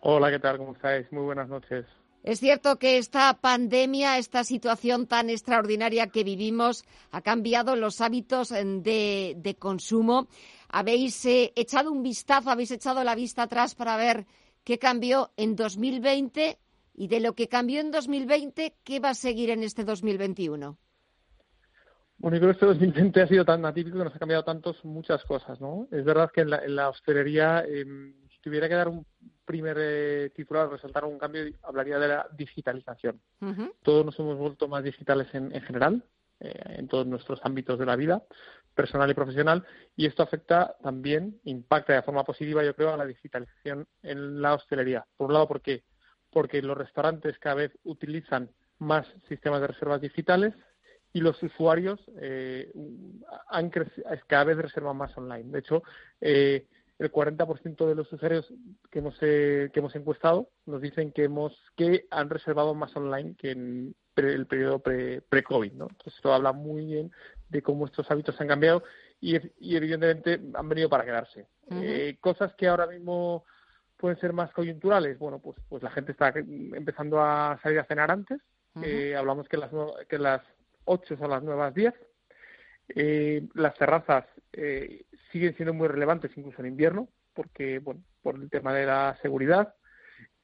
[0.00, 0.58] Hola, ¿qué tal?
[0.58, 1.10] ¿Cómo estáis?
[1.12, 1.86] Muy buenas noches.
[2.24, 8.48] Es cierto que esta pandemia, esta situación tan extraordinaria que vivimos, ha cambiado los hábitos
[8.50, 10.26] de, de consumo
[10.68, 14.26] habéis eh, echado un vistazo, habéis echado la vista atrás para ver
[14.64, 16.58] qué cambió en 2020
[16.94, 20.76] y de lo que cambió en 2020, ¿qué va a seguir en este 2021?
[22.18, 24.84] Bueno, yo creo que este 2020 ha sido tan atípico que nos ha cambiado tantos
[24.84, 25.86] muchas cosas, ¿no?
[25.92, 29.06] Es verdad que en la, hostelería, em, si tuviera que dar un
[29.44, 33.20] primer eh, titular, resaltar un cambio, hablaría de la digitalización.
[33.82, 36.02] Todos nos hemos vuelto más digitales en, general,
[36.40, 38.24] eh, en todos nuestros ámbitos de la vida
[38.78, 43.06] personal y profesional y esto afecta también, impacta de forma positiva, yo creo, a la
[43.06, 45.04] digitalización en la hostelería.
[45.16, 45.82] Por un lado, ¿por qué?
[46.30, 50.54] Porque los restaurantes cada vez utilizan más sistemas de reservas digitales
[51.12, 52.70] y los usuarios eh,
[53.48, 53.72] han
[54.28, 55.50] cada vez reservan más online.
[55.50, 55.82] De hecho,
[56.20, 56.68] eh,
[57.00, 58.46] el 40% de los usuarios
[58.92, 63.50] que hemos, que hemos encuestado nos dicen que, hemos, que han reservado más online que
[63.50, 65.72] en el periodo pre-COVID.
[65.72, 65.88] ¿no?
[65.90, 67.10] Entonces, esto habla muy bien
[67.48, 68.82] de cómo estos hábitos han cambiado
[69.20, 69.36] y,
[69.76, 71.46] evidentemente han venido para quedarse.
[71.70, 73.44] Eh, cosas que ahora mismo
[73.96, 78.10] pueden ser más coyunturales, bueno, pues, pues la gente está empezando a salir a cenar
[78.10, 78.40] antes.
[78.82, 79.70] Eh, hablamos que las,
[80.08, 80.40] que las
[80.84, 81.92] 8 son las nuevas 10.
[82.94, 88.48] Eh, las terrazas eh, siguen siendo muy relevantes incluso en invierno, porque, bueno, por el
[88.50, 89.74] tema de la seguridad.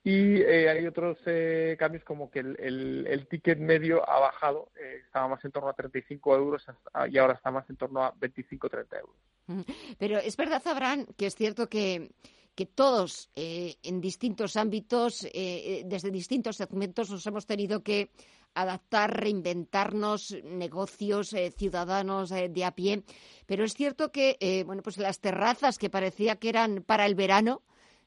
[0.07, 5.01] Y eh, hay otros eh, cambios como que el, el, ticket medio ha bajado, eh,
[5.03, 6.67] estaba más en torno a 35 euros
[7.11, 9.65] y ahora está más en torno a 25-30 euros.
[9.99, 12.11] Pero es verdad, Abraham, que es cierto que,
[12.55, 18.11] que todos en distintos ámbitos, desde distintos segmentos, nos hemos tenido que
[18.53, 23.05] adaptar, reinventarnos, negocios, ciudadanos de a pie.
[23.47, 27.63] Pero es cierto que, bueno, pues las terrazas que parecía que eran para el verano,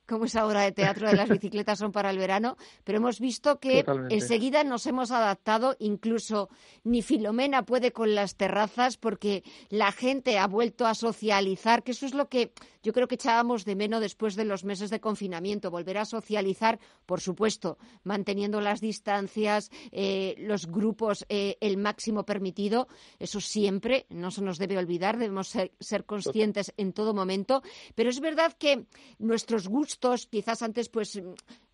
[0.07, 3.59] como esa obra de teatro de las bicicletas son para el verano, pero hemos visto
[3.59, 6.49] que enseguida nos hemos adaptado, incluso
[6.83, 12.05] ni Filomena puede con las terrazas porque la gente ha vuelto a socializar, que eso
[12.05, 12.51] es lo que
[12.83, 16.79] yo creo que echábamos de menos después de los meses de confinamiento, volver a socializar,
[17.05, 22.87] por supuesto, manteniendo las distancias, eh, los grupos, eh, el máximo permitido,
[23.19, 27.61] eso siempre, no se nos debe olvidar, debemos ser, ser conscientes en todo momento,
[27.93, 28.85] pero es verdad que
[29.19, 29.96] nuestros gustos
[30.29, 31.21] quizás antes pues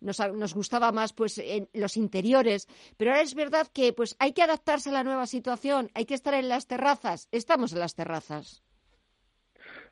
[0.00, 4.32] nos, nos gustaba más pues en los interiores, pero ahora es verdad que pues hay
[4.32, 7.94] que adaptarse a la nueva situación, hay que estar en las terrazas, estamos en las
[7.94, 8.62] terrazas.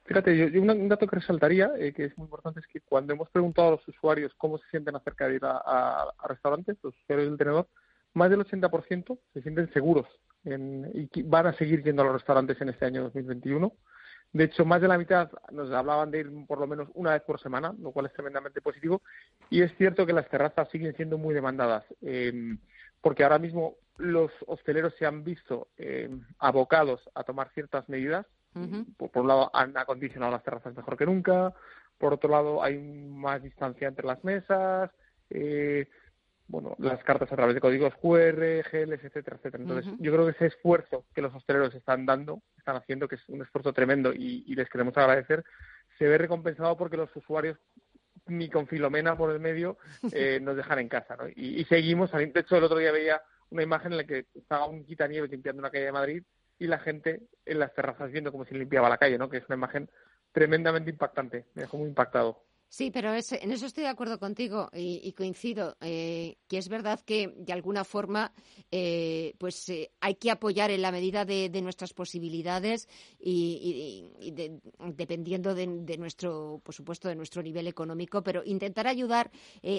[0.05, 3.31] Fíjate, yo, un dato que resaltaría, eh, que es muy importante, es que cuando hemos
[3.31, 7.39] preguntado a los usuarios cómo se sienten acerca de ir a, restaurantes, los usuarios del
[7.39, 7.69] tenedor,
[8.15, 10.07] más del 80% se sienten seguros
[10.45, 13.73] y van a seguir yendo a los restaurantes en este año 2021.
[14.33, 17.23] De hecho, más de la mitad nos hablaban de ir por lo menos una vez
[17.23, 19.03] por semana, lo cual es tremendamente positivo.
[19.51, 22.59] Y es cierto que las terrazas siguen siendo muy demandadas, em,
[23.03, 28.27] porque ahora mismo los hosteleros se han visto em, abocados a tomar ciertas medidas.
[28.99, 31.55] por, un lado, han acondicionado las terrazas mejor que nunca.
[31.97, 34.91] Por otro lado, hay más distancia entre las mesas.
[35.31, 35.89] Eh,
[36.53, 39.63] bueno, las cartas a través de códigos QR, GLs, etcétera, etcétera.
[39.63, 43.27] Entonces, yo creo que ese esfuerzo que los hosteleros están dando, están haciendo, que es
[43.31, 45.45] un esfuerzo tremendo y, les queremos agradecer,
[45.99, 47.57] se ve recompensado porque los usuarios
[48.27, 49.79] ni con Filomena por el medio
[50.13, 51.25] eh, nos dejan en casa, ¿no?
[51.35, 54.85] Y, seguimos, de hecho el otro día veía una imagen en la que estaba un
[54.85, 56.23] quitanieves limpiando una calle de Madrid
[56.59, 59.31] y la gente en las terrazas viendo cómo se limpiaba la calle, ¿no?
[59.31, 59.89] Que es una imagen
[60.33, 62.45] tremendamente impactante, me dejó muy impactado.
[62.75, 67.35] Sí, pero en eso estoy de acuerdo contigo y, coincido, eh, que es verdad que
[67.37, 68.33] de alguna forma
[68.71, 72.89] eh, pues eh, hay que apoyar en la medida de, nuestras posibilidades
[73.21, 74.07] y,
[74.95, 75.67] dependiendo de,
[75.99, 79.31] nuestro, por supuesto, de nuestro nivel económico, pero intentar ayudar,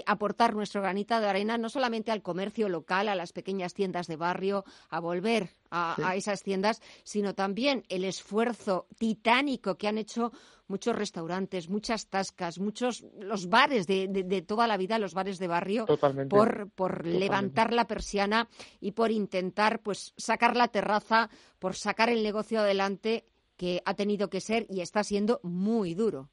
[0.06, 4.18] aportar nuestro granito de arena no solamente al comercio local, a las pequeñas tiendas de
[4.18, 10.32] barrio, a volver a, esas tiendas, sino también el esfuerzo titánico que han hecho
[10.68, 15.86] muchos restaurantes, muchas tascas, muchos los bares de, toda la vida, los bares de barrio,
[16.30, 18.48] por, por levantar la persiana
[18.80, 23.26] y por intentar pues sacar la terraza, por sacar el negocio adelante
[23.58, 26.30] que ha tenido que ser y está siendo muy duro.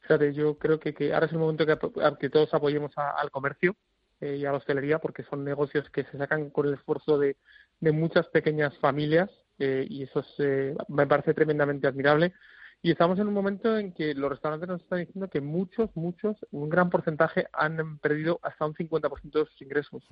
[0.00, 1.76] Fíjate, yo creo que, ahora es el momento que,
[2.20, 3.76] que todos apoyemos al comercio
[4.20, 7.36] eh, y a la hostelería porque son negocios que se sacan con el esfuerzo de,
[7.80, 12.32] de muchas pequeñas familias eh, y eso eh, me parece tremendamente admirable.
[12.82, 16.36] Y estamos en un momento en que los restaurantes nos están diciendo que muchos, muchos,
[16.50, 20.02] un gran porcentaje han perdido hasta un 50% de sus ingresos,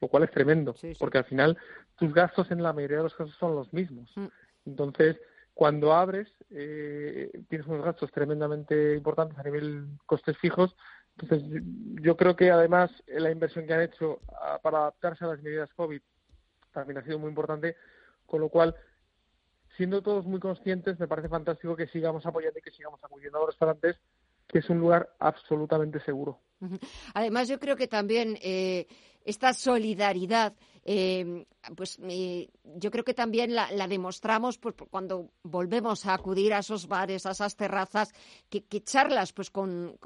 [0.00, 1.58] lo cual es tremendo, porque al final
[1.98, 4.10] tus gastos en la mayoría de los casos son los mismos.
[4.16, 4.26] Mm.
[4.64, 5.18] Entonces,
[5.52, 10.74] cuando abres, eh, tienes unos gastos tremendamente importantes a nivel costes fijos.
[11.18, 11.62] Entonces,
[12.00, 15.72] yo creo que además la inversión que han hecho ah, para adaptarse a las medidas
[15.74, 16.00] COVID
[16.72, 17.76] también ha sido muy importante,
[18.26, 18.74] con lo cual,
[19.76, 23.40] siendo todos muy conscientes, me parece fantástico que sigamos apoyando y que sigamos acudiendo a
[23.42, 23.96] los restaurantes,
[24.48, 26.40] que es un lugar absolutamente seguro.
[27.14, 28.86] Además, yo creo que también eh,
[29.24, 30.54] esta solidaridad
[30.84, 36.58] eh, pues eh, yo creo que también la, demostramos pues, cuando volvemos a acudir a
[36.58, 38.12] esos bares, a esas terrazas,
[38.48, 39.96] que, charlas pues con,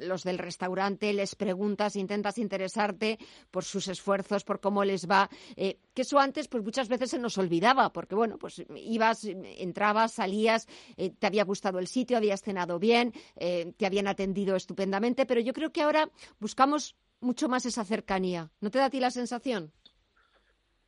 [0.00, 3.18] los del restaurante, les preguntas, intentas interesarte
[3.50, 7.18] por sus esfuerzos, por cómo les va, eh, que eso antes pues muchas veces se
[7.18, 10.66] nos olvidaba, porque bueno, pues ibas, entrabas, salías,
[10.96, 15.70] te había gustado el sitio, habías cenado bien, te habían atendido estupendamente, pero yo creo
[15.70, 16.10] que ahora
[16.40, 18.50] buscamos mucho más esa cercanía.
[18.60, 19.72] ¿No te da a ti la sensación?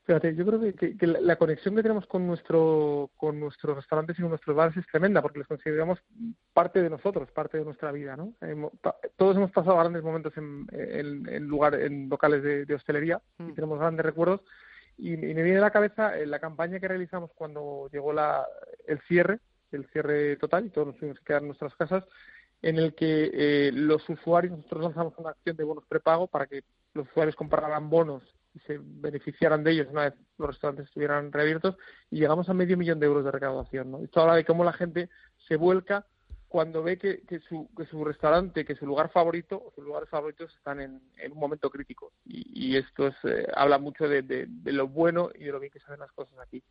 [0.06, 4.30] Fíjate, yo creo que, la, conexión que tenemos con nuestro con nuestros restaurantes y con
[4.30, 5.98] nuestros bares es tremenda porque los consideramos
[6.52, 8.32] parte de nosotros, parte de nuestra vida, ¿no?
[9.16, 13.54] todos hemos pasado grandes momentos en, en, lugar, en locales de, hostelería y mm.
[13.56, 14.42] tenemos grandes recuerdos
[14.96, 18.46] y, me viene a la cabeza eh, la campaña que realizamos cuando llegó la,
[18.86, 19.40] el cierre,
[19.72, 22.04] el cierre total y todos nos tuvimos que quedar en nuestras casas,
[22.62, 26.62] en el que eh, los usuarios, nosotros lanzamos una acción de bonos prepago para que
[26.94, 28.22] los usuarios compraran bonos
[28.56, 31.76] y se beneficiaran de ellos una vez los restaurantes estuvieran reabiertos
[32.10, 33.90] y llegamos a medio millón de euros de recaudación.
[33.90, 34.02] ¿no?
[34.02, 35.10] Esto habla de cómo la gente
[35.46, 36.06] se vuelca
[36.48, 40.08] cuando ve que, que, su, que su restaurante, que su lugar favorito o sus lugares
[40.08, 42.12] favoritos están en, un momento crítico.
[42.24, 45.96] Y, esto eh, habla mucho de, de, lo bueno y de lo bien que se
[45.96, 46.62] las cosas aquí.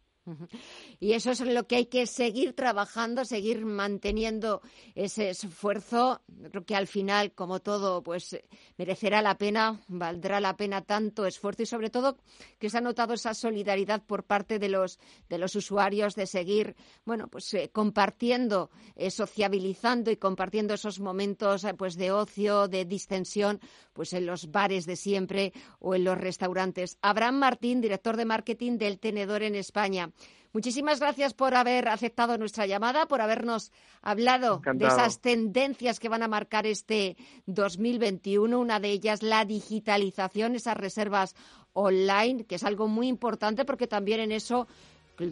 [1.00, 4.62] Y eso es lo que hay que seguir trabajando, seguir manteniendo
[4.96, 6.22] ese esfuerzo.
[6.52, 8.38] Creo que al final, como todo, pues
[8.78, 12.18] merecerá la pena, valdrá la pena tanto esfuerzo y sobre todo
[12.60, 15.00] que se ha notado esa solidaridad por parte de los
[15.30, 21.64] de los usuarios de seguir, bueno, pues eh, compartiendo, eh, sociabilizando y compartiendo esos momentos
[21.64, 23.60] eh, pues de ocio, de distensión,
[23.94, 26.98] pues en los bares de siempre o en los restaurantes.
[27.02, 30.12] Abraham Martín, director de marketing del Tenedor en España.
[30.56, 36.24] Muchísimas gracias por haber aceptado nuestra llamada, por habernos hablado de esas tendencias que van
[36.24, 38.58] a marcar este 2021.
[38.58, 41.36] Una de ellas, la digitalización, esas reservas
[41.74, 44.66] online, que es algo muy importante porque también en eso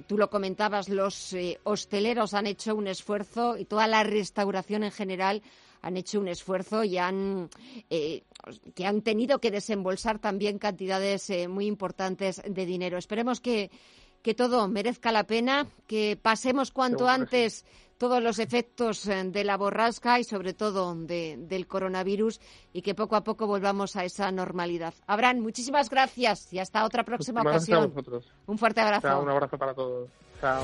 [0.07, 4.91] tú lo comentabas, los eh, hosteleros han hecho un esfuerzo y toda la restauración en
[4.91, 5.41] general
[5.81, 7.49] han hecho un esfuerzo y han
[7.89, 8.23] eh,
[8.75, 12.97] que han tenido que desembolsar también cantidades eh, muy importantes de dinero.
[12.97, 13.71] Esperemos que
[14.23, 17.65] que todo merezca la pena, que pasemos cuanto antes
[17.97, 22.39] todos los efectos eh, de la borrasca y sobre todo del coronavirus
[22.71, 24.93] y que poco a poco volvamos a esa normalidad.
[25.07, 27.93] Abraham, muchísimas gracias y hasta otra próxima ocasión.
[28.47, 29.21] Un fuerte abrazo.
[29.21, 30.09] un abrazo para todos.
[30.41, 30.63] Chao.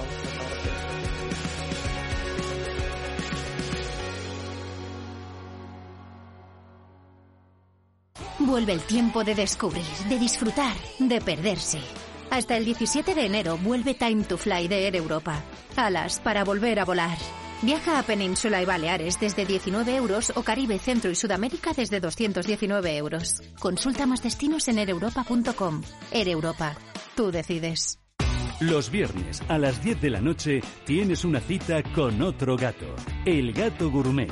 [8.39, 11.79] Vuelve el tiempo de descubrir, de disfrutar, de perderse.
[12.31, 15.43] Hasta el 17 de enero vuelve Time to Fly de Air Europa.
[15.75, 17.17] Alas para volver a volar.
[17.61, 22.95] Viaja a Península y Baleares desde 19 euros o Caribe, Centro y Sudamérica desde 219
[22.97, 23.41] euros.
[23.59, 25.81] Consulta más destinos en ereuropa.com.
[26.11, 26.37] Air.
[27.15, 27.99] Tú decides.
[28.61, 32.93] Los viernes a las 10 de la noche tienes una cita con otro gato,
[33.25, 34.31] el gato gourmet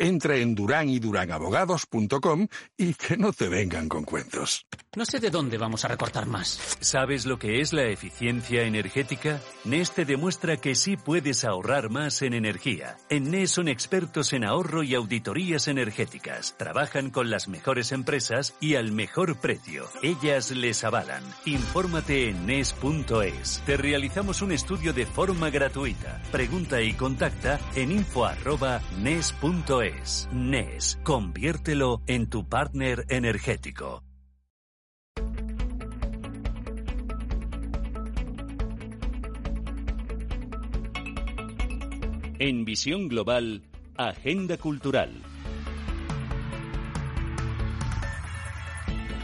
[0.00, 2.48] Entra en duranydurangabogados.com
[2.78, 4.64] y que no te vengan con cuentos.
[4.96, 6.58] No sé de dónde vamos a recortar más.
[6.80, 9.40] ¿Sabes lo que es la eficiencia energética?
[9.64, 12.96] Neste demuestra que sí puedes ahorrar más en energía.
[13.10, 16.56] En NES son expertos en ahorro y auditorías energéticas.
[16.56, 19.86] Trabajan con las mejores empresas y al mejor precio.
[20.02, 21.22] Ellas les avalan.
[21.44, 23.62] Infórmate en NES.es.
[23.66, 26.22] Te realizamos un estudio de forma gratuita.
[26.32, 29.89] Pregunta y contacta en info.nes.es.
[30.32, 34.02] NES, conviértelo en tu partner energético.
[42.38, 43.62] En Visión Global,
[43.96, 45.10] Agenda Cultural.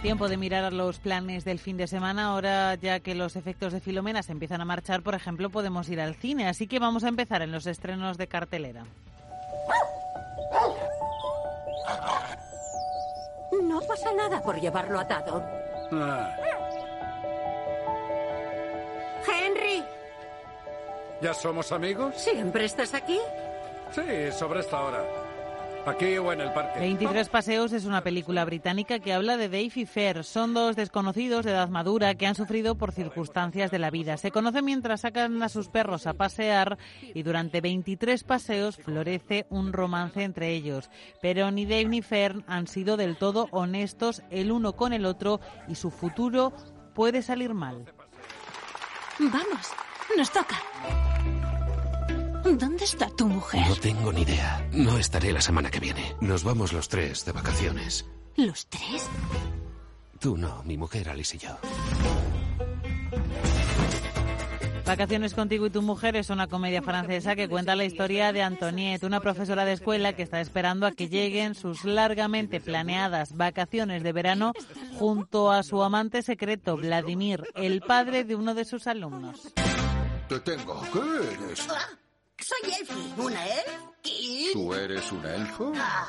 [0.02, 2.26] Tiempo de mirar los planes del fin de semana.
[2.26, 6.00] Ahora, ya que los efectos de Filomena se empiezan a marchar, por ejemplo, podemos ir
[6.00, 6.46] al cine.
[6.46, 8.84] Así que vamos a empezar en los estrenos de cartelera.
[13.62, 15.42] No pasa nada por llevarlo atado.
[15.92, 16.36] Ah.
[19.26, 19.84] ¡Henry!
[21.20, 22.14] ¿Ya somos amigos?
[22.16, 23.18] ¿Siempre estás aquí?
[23.92, 25.25] Sí, sobre esta hora.
[25.86, 26.80] Aquí o en el parque.
[26.80, 30.24] 23 Paseos es una película británica que habla de Dave y Fer.
[30.24, 34.16] Son dos desconocidos de edad madura que han sufrido por circunstancias de la vida.
[34.16, 36.76] Se conocen mientras sacan a sus perros a pasear
[37.14, 40.90] y durante 23 paseos florece un romance entre ellos.
[41.22, 45.40] Pero ni Dave ni Fer han sido del todo honestos el uno con el otro
[45.68, 46.52] y su futuro
[46.94, 47.84] puede salir mal.
[49.20, 49.70] Vamos,
[50.16, 50.56] nos toca.
[52.54, 53.60] ¿Dónde está tu mujer?
[53.68, 54.68] No tengo ni idea.
[54.72, 56.14] No estaré la semana que viene.
[56.20, 58.06] Nos vamos los tres de vacaciones.
[58.36, 59.08] ¿Los tres?
[60.20, 61.58] Tú no, mi mujer Alice y yo.
[64.86, 69.04] Vacaciones contigo y tu mujer es una comedia francesa que cuenta la historia de Antoniette,
[69.04, 74.12] una profesora de escuela que está esperando a que lleguen sus largamente planeadas vacaciones de
[74.12, 74.52] verano
[74.96, 79.52] junto a su amante secreto, Vladimir, el padre de uno de sus alumnos.
[80.28, 80.80] Te tengo.
[80.92, 81.00] ¿Qué
[81.48, 81.66] eres?
[82.38, 83.14] Soy Elfi.
[83.16, 84.52] ¿Una elf?
[84.52, 85.72] ¿Tú eres un elfo?
[85.76, 86.06] Ah,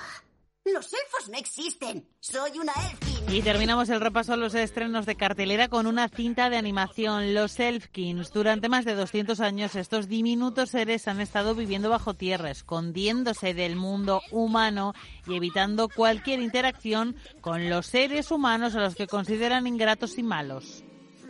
[0.65, 2.07] los elfos no existen.
[2.19, 3.35] Soy una elfin.
[3.35, 7.59] Y terminamos el repaso a los estrenos de cartelera con una cinta de animación, Los
[7.59, 8.31] Elfkins.
[8.31, 13.75] Durante más de 200 años, estos diminutos seres han estado viviendo bajo tierra, escondiéndose del
[13.75, 14.93] mundo humano
[15.25, 20.83] y evitando cualquier interacción con los seres humanos a los que consideran ingratos y malos.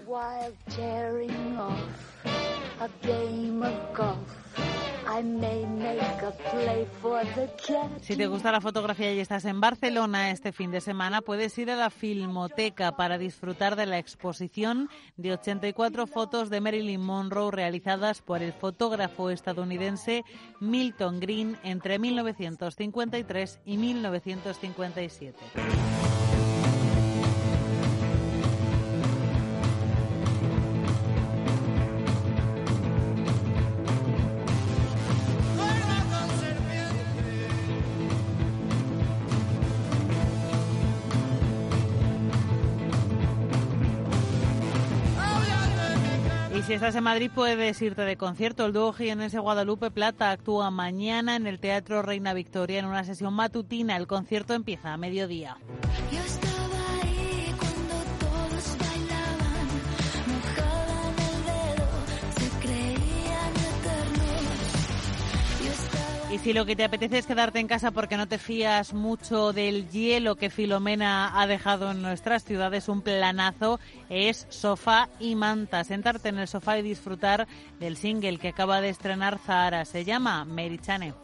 [0.06, 0.54] While
[8.02, 11.72] Si te gusta la fotografía y estás en Barcelona este fin de semana, puedes ir
[11.72, 18.22] a la Filmoteca para disfrutar de la exposición de 84 fotos de Marilyn Monroe realizadas
[18.22, 20.24] por el fotógrafo estadounidense
[20.60, 25.38] Milton Green entre 1953 y 1957.
[46.68, 48.66] Si estás en Madrid puedes irte de concierto.
[48.66, 53.34] El dúo jienense Guadalupe Plata actúa mañana en el Teatro Reina Victoria en una sesión
[53.34, 53.96] matutina.
[53.96, 55.56] El concierto empieza a mediodía.
[66.38, 69.54] Y si lo que te apetece es quedarte en casa porque no te fías mucho
[69.54, 75.84] del hielo que Filomena ha dejado en nuestras ciudades, un planazo es sofá y manta.
[75.84, 77.48] Sentarte en el sofá y disfrutar
[77.80, 79.84] del single que acaba de estrenar Zahara.
[79.84, 81.16] Se llama Merichane.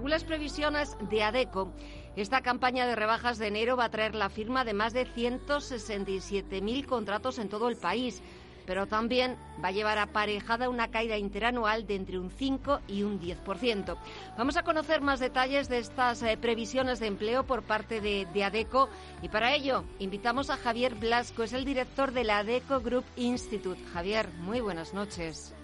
[0.00, 1.74] Según las previsiones de ADECO,
[2.16, 6.86] esta campaña de rebajas de enero va a traer la firma de más de 167.000
[6.86, 8.22] contratos en todo el país,
[8.64, 13.20] pero también va a llevar aparejada una caída interanual de entre un 5 y un
[13.20, 13.98] 10%.
[14.38, 18.42] Vamos a conocer más detalles de estas eh, previsiones de empleo por parte de, de
[18.42, 18.88] ADECO
[19.20, 23.84] y para ello invitamos a Javier Blasco, es el director de la ADECO Group Institute.
[23.92, 25.54] Javier, muy buenas noches.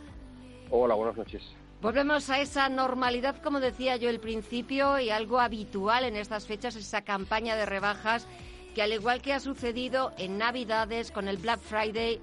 [0.69, 1.57] Hola, buenas noches.
[1.83, 6.75] Volvemos a esa normalidad, como decía yo al principio, y algo habitual en estas fechas,
[6.75, 8.27] esa campaña de rebajas
[8.75, 12.21] que al igual que ha sucedido en Navidades con el Black Friday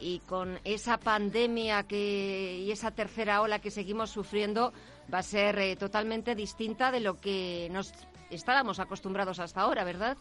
[0.00, 4.72] y con esa pandemia que, y esa tercera ola que seguimos sufriendo,
[5.12, 7.92] va a ser eh, totalmente distinta de lo que nos
[8.30, 10.18] estábamos acostumbrados hasta ahora, ¿verdad?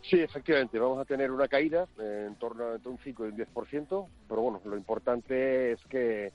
[0.00, 3.36] Sí, efectivamente, vamos a tener una caída eh, en torno a un 5 y un
[3.36, 6.32] 10%, pero bueno, lo importante es que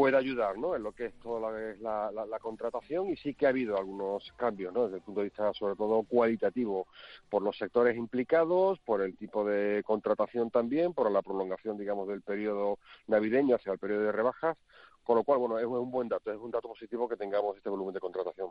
[0.00, 0.74] pueda ayudar ¿no?
[0.74, 4.32] en lo que es toda la- la- la contratación y sí que ha habido algunos
[4.32, 4.84] cambios ¿no?
[4.84, 6.86] desde el punto de vista sobre todo cualitativo
[7.28, 12.22] por los sectores implicados, por el tipo de contratación también, por la prolongación digamos del
[12.22, 12.78] periodo
[13.08, 14.56] navideño hacia el periodo de rebajas,
[15.04, 17.70] con lo cual bueno es un buen dato, es un dato positivo que tengamos este
[17.70, 18.50] volumen de contratación.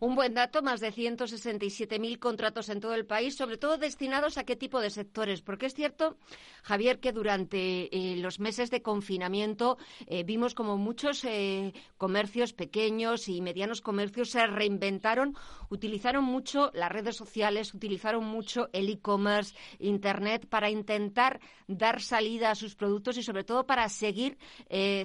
[0.00, 4.44] Un buen dato, más de 167.000 contratos en todo el país, sobre todo destinados a
[4.44, 5.42] qué tipo de sectores.
[5.42, 6.16] Porque es cierto,
[6.62, 13.28] Javier, que durante eh, los meses de confinamiento eh, vimos como muchos eh, comercios pequeños
[13.28, 15.36] y medianos comercios se reinventaron,
[15.70, 22.54] utilizaron mucho las redes sociales, utilizaron mucho el e-commerce, Internet, para intentar dar salida a
[22.54, 24.38] sus productos y sobre todo para seguir
[24.68, 25.04] eh,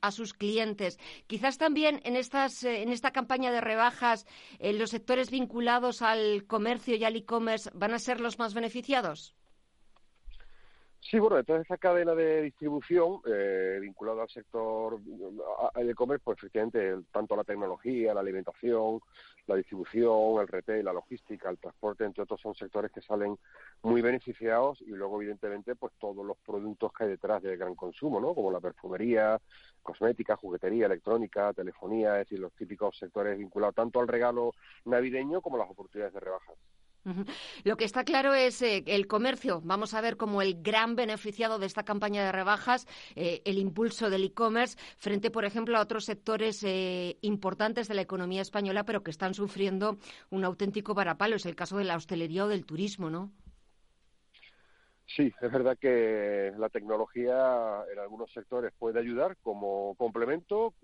[0.00, 0.98] a sus clientes.
[1.26, 4.26] Quizás también en, estas, eh, en esta campaña de rebajas
[4.58, 9.34] eh, los sectores vinculados al comercio y al e-commerce van a ser los más beneficiados.
[11.10, 16.38] Sí, bueno, de toda esa cadena de distribución eh, vinculada al sector del e-commerce, pues
[16.38, 19.00] efectivamente, tanto la tecnología, la alimentación,
[19.46, 23.36] la distribución, el retail, la logística, el transporte, entre otros, son sectores que salen
[23.82, 28.18] muy beneficiados y luego, evidentemente, pues todos los productos que hay detrás del gran consumo,
[28.18, 28.34] ¿no?
[28.34, 29.38] Como la perfumería,
[29.82, 34.52] cosmética, juguetería, electrónica, telefonía, es decir, los típicos sectores vinculados tanto al regalo
[34.86, 36.56] navideño como a las oportunidades de rebajas.
[37.64, 39.60] Lo que está claro es eh, el comercio.
[39.64, 44.10] Vamos a ver como el gran beneficiado de esta campaña de rebajas, eh, el impulso
[44.10, 49.02] del e-commerce, frente, por ejemplo, a otros sectores eh, importantes de la economía española, pero
[49.02, 49.98] que están sufriendo
[50.30, 51.36] un auténtico varapalo.
[51.36, 53.32] Es el caso de la hostelería o del turismo, ¿no?
[55.06, 60.74] Sí, es verdad que la tecnología en algunos sectores puede ayudar como complemento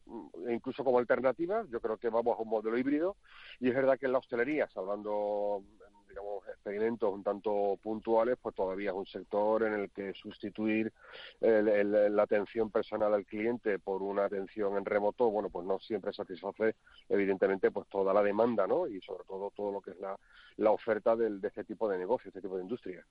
[0.46, 1.64] e incluso como alternativa.
[1.70, 3.16] Yo creo que vamos a un modelo híbrido
[3.58, 5.64] y es verdad que en la hostelería, salvando
[6.10, 10.92] digamos, experimentos un tanto puntuales, pues todavía es un sector en el que sustituir
[11.40, 16.74] la atención personal al cliente por una atención en remoto, bueno, pues no siempre satisface,
[17.08, 18.86] evidentemente, pues toda la demanda, ¿no?
[18.86, 20.18] Y sobre todo todo lo que es la,
[20.56, 23.06] la oferta del, de este tipo de negocio, este tipo de industria.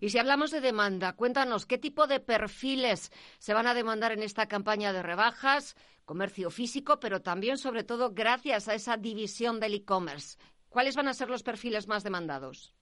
[0.00, 4.22] Y si hablamos de demanda, cuéntanos, ¿qué tipo de perfiles se van a demandar en
[4.22, 5.76] esta campaña de rebajas?
[6.04, 10.36] Comercio físico, pero también, sobre todo, gracias a esa división del e-commerce.
[10.74, 12.74] ¿Cuáles van a ser los perfiles más demandados?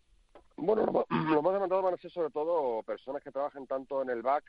[0.57, 1.05] Bueno, lo,
[1.43, 4.43] más demandado van a ser sobre todo personas que trabajen tanto en el back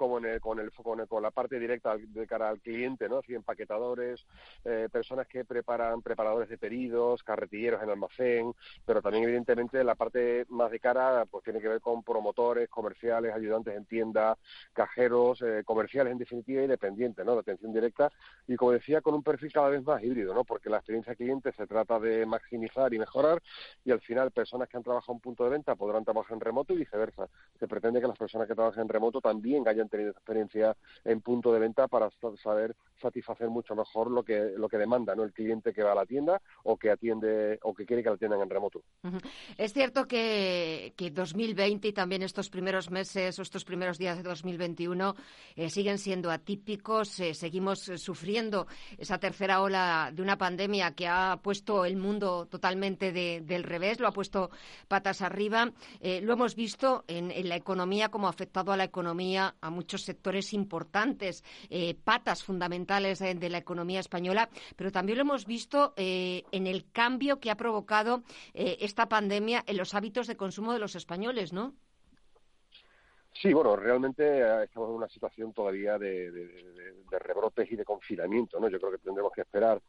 [0.00, 3.18] como en el, con, el, con, la parte directa de cara al cliente, ¿no?
[3.18, 4.24] Así, empaquetadores,
[4.64, 8.54] eh, personas que preparan preparadores de pedidos, carretilleros en almacén,
[8.86, 13.34] pero también evidentemente la parte más de cara pues tiene que ver con promotores, comerciales,
[13.34, 14.38] ayudantes en tienda,
[14.72, 17.34] cajeros, eh, comerciales en definitiva y dependientes, ¿no?
[17.34, 18.10] De atención directa
[18.48, 20.44] y como decía con un perfil cada vez más híbrido, ¿no?
[20.44, 23.42] Porque la experiencia cliente se trata de maximizar y mejorar
[23.84, 26.72] y al final personas que han trabajado en punto de venta podrán trabajar en remoto
[26.72, 27.28] y viceversa.
[27.58, 31.52] Se pretende que las personas que trabajen en remoto también hayan tenido experiencia en punto
[31.52, 32.08] de venta para
[32.42, 35.94] saber satisfacer mucho mejor lo que lo que demanda no el cliente que va a
[35.94, 38.82] la tienda o que atiende o que quiere que la atiendan en remoto.
[39.56, 44.22] Es cierto que, que 2020 y también estos primeros meses o estos primeros días de
[44.22, 45.14] 2021
[45.56, 48.66] eh, siguen siendo atípicos eh, seguimos eh, sufriendo
[48.98, 54.06] esa tercera ola de una pandemia que ha puesto el mundo totalmente del revés lo
[54.06, 54.50] ha puesto
[54.88, 55.70] patas arriba.
[56.00, 61.42] Lo hemos visto en, la economía como ha afectado a la economía muchos sectores importantes
[62.04, 67.40] patas fundamentales de la economía española, pero también lo hemos visto eh, en el cambio
[67.40, 68.22] que ha provocado
[68.54, 71.74] eh, esta pandemia en los hábitos de consumo de los españoles, ¿no?
[73.40, 76.30] Sí, bueno, realmente eh, estamos en una situación todavía de,
[77.10, 78.68] rebrotes y de confinamiento, ¿no?
[78.68, 79.80] Yo creo que tendremos que esperar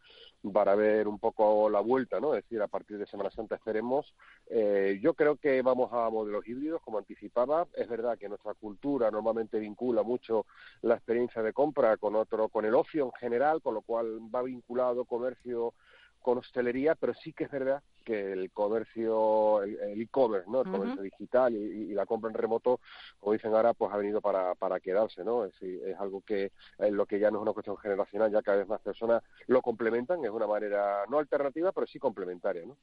[0.54, 2.34] para ver un poco la vuelta, ¿no?
[2.34, 4.16] Es decir, a partir de Semana Santa esperemos.
[4.50, 7.68] Eh, yo creo que vamos a modelos híbridos, como anticipaba.
[7.74, 10.46] Es verdad que nuestra cultura normalmente vincula mucho
[10.82, 14.44] la experiencia de compra con otro, con el ocio en general, con lo cual va
[14.44, 15.74] vinculado comercio
[16.22, 20.62] con hostelería, pero sí que es verdad que el comercio, el e-commerce, ¿no?
[20.62, 22.80] El comercio digital y, la compra en remoto,
[23.20, 25.46] como dicen ahora, pues ha venido para, para quedarse, ¿no?
[25.46, 28.60] Es, es algo que es lo que ya no es una cuestión generacional, ya cada
[28.60, 32.78] vez más personas lo complementan, es una manera no alternativa, pero sí complementaria, ¿no?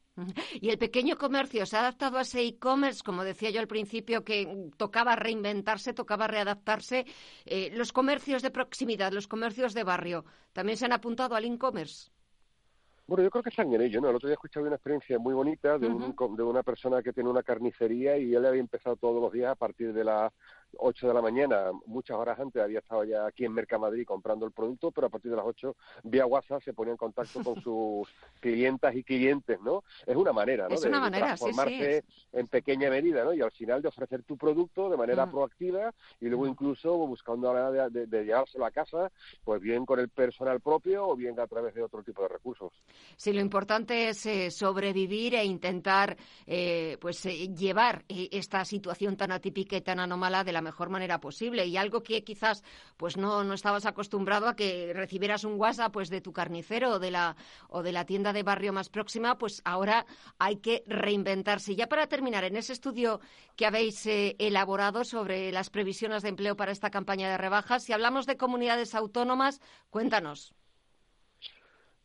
[0.60, 4.24] Y el pequeño comercio se ha adaptado a ese e-commerce, como decía yo al principio,
[4.24, 7.06] que tocaba reinventarse, tocaba readaptarse.
[7.44, 12.10] Eh, los comercios de proximidad, los comercios de barrio, también se han apuntado al e-commerce.
[13.08, 14.10] Bueno, yo creo que están en ello, ¿no?
[14.10, 17.30] El otro día escuchado una experiencia muy bonita de, un, de una persona que tiene
[17.30, 20.30] una carnicería y él había empezado todos los días a partir de la
[20.76, 24.52] 8 de la mañana, muchas horas antes había estado ya aquí en Mercamadrid comprando el
[24.52, 28.08] producto, pero a partir de las 8 vía WhatsApp se ponía en contacto con sus
[28.40, 29.84] clientas y clientes, ¿no?
[30.06, 30.74] Es una manera, ¿no?
[30.74, 33.32] Es una de, manera, transformarse en pequeña medida, ¿no?
[33.32, 35.30] Y al final de ofrecer tu producto de manera mm.
[35.30, 36.48] proactiva y luego mm.
[36.48, 39.10] incluso buscando la manera de, de, llevárselo a casa,
[39.44, 42.72] pues bien con el personal propio o bien a través de otro tipo de recursos.
[43.16, 46.16] Sí, lo importante es eh, sobrevivir e intentar,
[46.46, 51.20] eh, pues, eh, llevar esta situación tan atípica y tan anómala de la mejor manera
[51.20, 52.62] posible y algo que quizás
[52.96, 56.98] pues no, no estabas acostumbrado a que recibieras un WhatsApp pues de tu carnicero o
[56.98, 57.36] de la
[57.68, 60.06] o de la tienda de barrio más próxima, pues ahora
[60.38, 61.76] hay que reinventarse.
[61.76, 63.20] Ya para terminar, en ese estudio
[63.56, 67.92] que habéis eh, elaborado sobre las previsiones de empleo para esta campaña de rebajas, si
[67.92, 70.54] hablamos de comunidades autónomas, cuéntanos.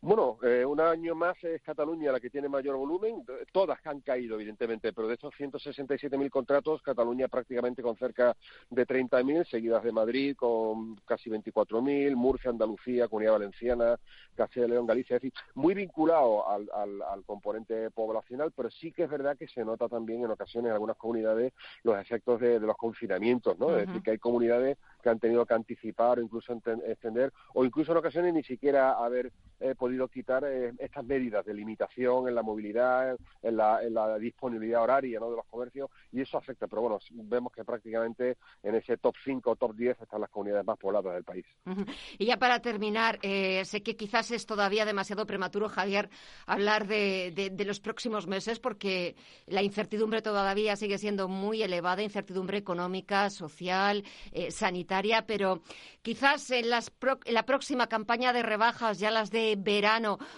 [0.04, 3.24] Bueno, eh, un año más es Cataluña la que tiene mayor volumen.
[3.50, 8.36] Todas han caído, evidentemente, pero de esos 167.000 contratos, Cataluña prácticamente con cerca
[8.68, 13.98] de 30.000, seguidas de Madrid con casi 24.000, Murcia, Andalucía, Comunidad Valenciana,
[14.34, 15.16] Castilla y León, Galicia.
[15.16, 19.48] Es decir, muy vinculado al, al, al componente poblacional, pero sí que es verdad que
[19.48, 23.74] se nota también en ocasiones en algunas comunidades los efectos de, de los confinamientos, ¿no?
[23.74, 27.92] Es decir, que hay comunidades que han tenido que anticipar o incluso extender, o incluso
[27.92, 32.42] en ocasiones ni siquiera haber eh, podido quitar eh, estas medidas de limitación en la
[32.42, 36.66] movilidad, en la, disponibilidad horaria de los comercios, y eso afecta.
[36.66, 40.66] Pero bueno, vemos que prácticamente en ese top 5 o top 10 están las comunidades
[40.66, 41.44] más pobladas del país.
[42.18, 46.10] Y ya para terminar, eh, sé que quizás es todavía demasiado prematuro, Javier,
[46.46, 49.16] hablar de, los próximos meses, porque
[49.46, 55.62] la incertidumbre todavía sigue siendo muy elevada, incertidumbre económica, social, eh, sanitaria, pero
[56.02, 59.83] quizás en, las pro, en la próxima campaña de rebajas, ya las de verano,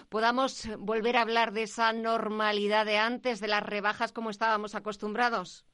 [0.09, 5.65] podamos volver a hablar de esa normalidad de antes, de las rebajas como estábamos acostumbrados.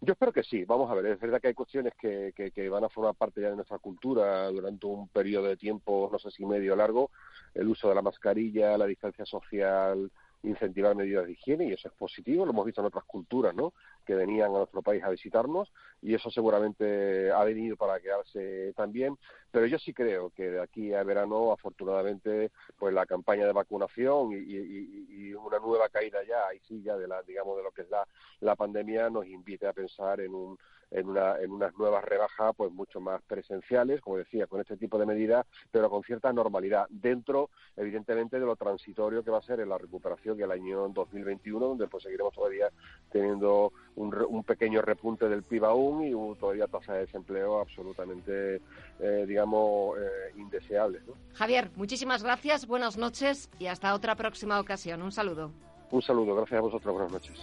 [0.00, 0.64] Yo espero que sí.
[0.64, 3.40] Vamos a ver, es verdad que hay cuestiones que, que, que, van a formar parte
[3.40, 7.10] ya de nuestra cultura durante un periodo de tiempo, no sé si medio o largo,
[7.54, 10.10] el uso de la mascarilla, la distancia social,
[10.42, 13.72] incentivar medidas de higiene y eso es positivo, lo hemos visto en otras culturas, ¿no?
[14.06, 19.18] Que venían a nuestro país a visitarnos y eso seguramente ha venido para quedarse también,
[19.50, 24.32] pero yo sí creo que de aquí a verano, afortunadamente, pues la campaña de vacunación
[24.32, 27.72] y, y, y una nueva caída ya, ahí sí ya de la, digamos, de lo
[27.72, 28.06] que es la,
[28.40, 30.58] la pandemia nos invite a pensar en un
[30.90, 34.98] en, una, en unas nuevas rebajas pues mucho más presenciales, como decía, con este tipo
[34.98, 39.60] de medidas, pero con cierta normalidad, dentro, evidentemente, de lo transitorio que va a ser
[39.60, 42.68] en la recuperación y el año 2021, donde pues seguiremos todavía
[43.10, 48.60] teniendo un, un pequeño repunte del PIB aún y un, todavía tasa de desempleo absolutamente,
[49.00, 51.02] eh, digamos, eh, indeseables.
[51.06, 51.14] ¿no?
[51.34, 55.02] Javier, muchísimas gracias, buenas noches y hasta otra próxima ocasión.
[55.02, 55.50] Un saludo.
[55.90, 57.36] Un saludo, gracias a vosotros, buenas noches.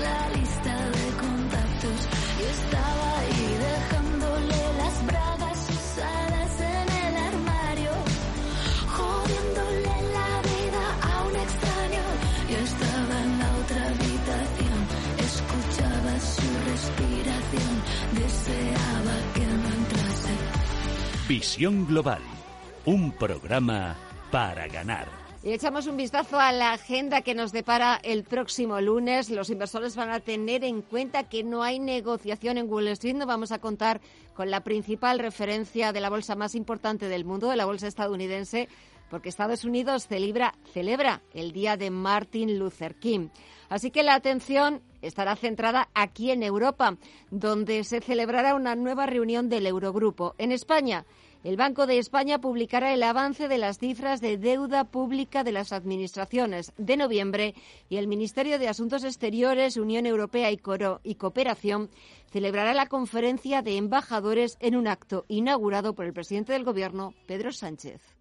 [0.00, 2.08] La lista de contactos
[2.38, 4.03] y estaba ahí
[21.26, 22.20] Visión Global,
[22.84, 23.96] un programa
[24.30, 25.08] para ganar.
[25.42, 29.30] Y echamos un vistazo a la agenda que nos depara el próximo lunes.
[29.30, 33.14] Los inversores van a tener en cuenta que no hay negociación en Wall Street.
[33.14, 34.02] No vamos a contar
[34.34, 38.68] con la principal referencia de la bolsa más importante del mundo, de la bolsa estadounidense,
[39.08, 43.28] porque Estados Unidos celebra, celebra el día de Martin Luther King.
[43.70, 46.96] Así que la atención estará centrada aquí en Europa,
[47.30, 50.34] donde se celebrará una nueva reunión del Eurogrupo.
[50.38, 51.04] En España,
[51.44, 55.72] el Banco de España publicará el avance de las cifras de deuda pública de las
[55.72, 57.54] administraciones de noviembre
[57.90, 61.90] y el Ministerio de Asuntos Exteriores, Unión Europea y, Coro y Cooperación
[62.32, 67.52] celebrará la conferencia de embajadores en un acto inaugurado por el presidente del Gobierno, Pedro
[67.52, 68.13] Sánchez.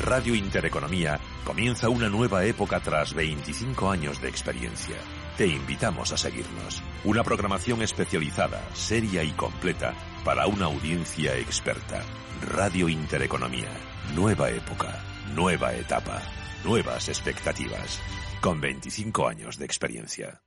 [0.00, 4.96] Radio Intereconomía comienza una nueva época tras 25 años de experiencia.
[5.38, 6.82] Te invitamos a seguirnos.
[7.04, 9.94] Una programación especializada, seria y completa
[10.24, 12.02] para una audiencia experta.
[12.42, 13.70] Radio Intereconomía.
[14.14, 15.02] Nueva época,
[15.34, 16.20] nueva etapa,
[16.64, 18.00] nuevas expectativas.
[18.42, 20.42] Con 25 años de experiencia.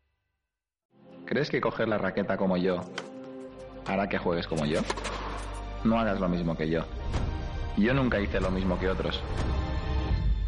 [1.26, 2.82] ¿Crees que coger la raqueta como yo
[3.86, 4.82] hará que juegues como yo?
[5.84, 6.86] No hagas lo mismo que yo.
[7.80, 9.22] Yo nunca hice lo mismo que otros.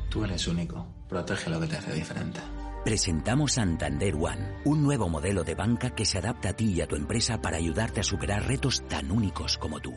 [0.09, 0.85] Tú eres único.
[1.07, 2.39] Protege lo que te hace diferente.
[2.83, 6.87] Presentamos Santander One, un nuevo modelo de banca que se adapta a ti y a
[6.87, 9.93] tu empresa para ayudarte a superar retos tan únicos como tú.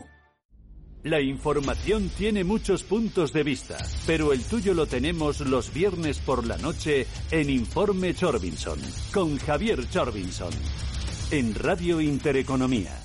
[1.03, 3.77] La información tiene muchos puntos de vista,
[4.07, 8.79] pero el tuyo lo tenemos los viernes por la noche en Informe Chorbinson,
[9.13, 10.53] con Javier Chorbinson,
[11.31, 13.04] en Radio Intereconomía.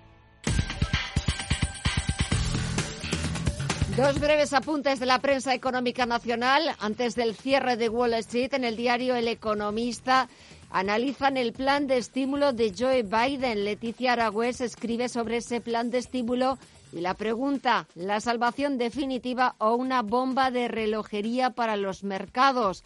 [4.01, 8.63] Dos breves apuntes de la prensa económica nacional antes del cierre de Wall Street en
[8.63, 10.27] el diario El Economista.
[10.71, 13.63] analizan el plan de estímulo de Joe Biden.
[13.63, 16.57] Leticia Aragüés escribe sobre ese plan de estímulo
[16.91, 22.83] y la pregunta, ¿la salvación definitiva o una bomba de relojería para los mercados?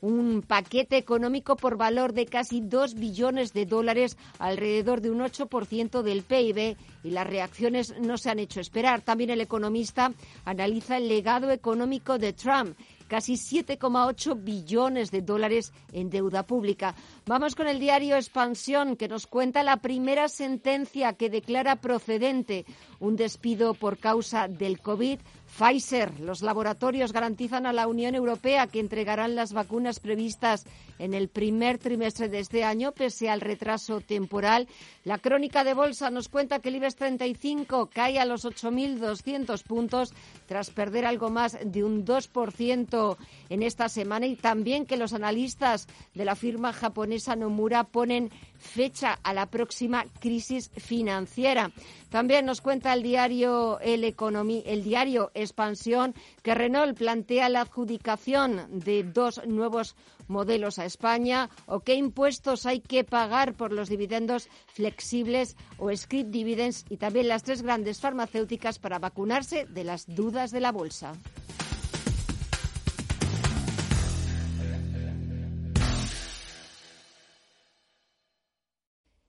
[0.00, 6.02] Un paquete económico por valor de casi 2 billones de dólares, alrededor de un 8%
[6.02, 9.02] del PIB, y las reacciones no se han hecho esperar.
[9.02, 10.12] También el economista
[10.44, 12.76] analiza el legado económico de Trump
[13.06, 16.94] casi 7,8 billones de dólares en deuda pública.
[17.26, 22.66] Vamos con el diario Expansión, que nos cuenta la primera sentencia que declara procedente
[23.00, 25.20] un despido por causa del COVID.
[25.56, 30.66] Pfizer, los laboratorios garantizan a la Unión Europea que entregarán las vacunas previstas
[30.98, 34.68] en el primer trimestre de este año, pese al retraso temporal.
[35.04, 40.12] La crónica de bolsa nos cuenta que el IBEX 35 cae a los 8.200 puntos
[40.46, 43.16] tras perder algo más de un 2%
[43.48, 48.30] en esta semana y también que los analistas de la firma japonesa Nomura ponen
[48.66, 51.70] fecha a la próxima crisis financiera.
[52.10, 59.02] También nos cuenta el diario El, el diario Expansión que Renault plantea la adjudicación de
[59.02, 59.96] dos nuevos
[60.28, 66.30] modelos a España o qué impuestos hay que pagar por los dividendos flexibles o script
[66.30, 71.14] dividends y también las tres grandes farmacéuticas para vacunarse de las dudas de la bolsa.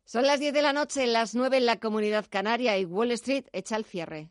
[0.09, 3.43] Son las 10 de la noche, las 9 en la comunidad canaria y Wall Street
[3.51, 4.29] echa el cierre.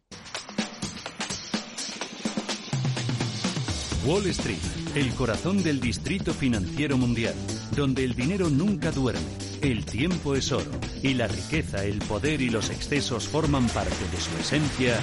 [4.07, 4.57] Wall Street,
[4.95, 7.35] el corazón del distrito financiero mundial,
[7.73, 9.21] donde el dinero nunca duerme,
[9.61, 10.71] el tiempo es oro
[11.03, 14.99] y la riqueza, el poder y los excesos forman parte de su esencia,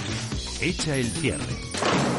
[0.60, 2.13] echa el cierre.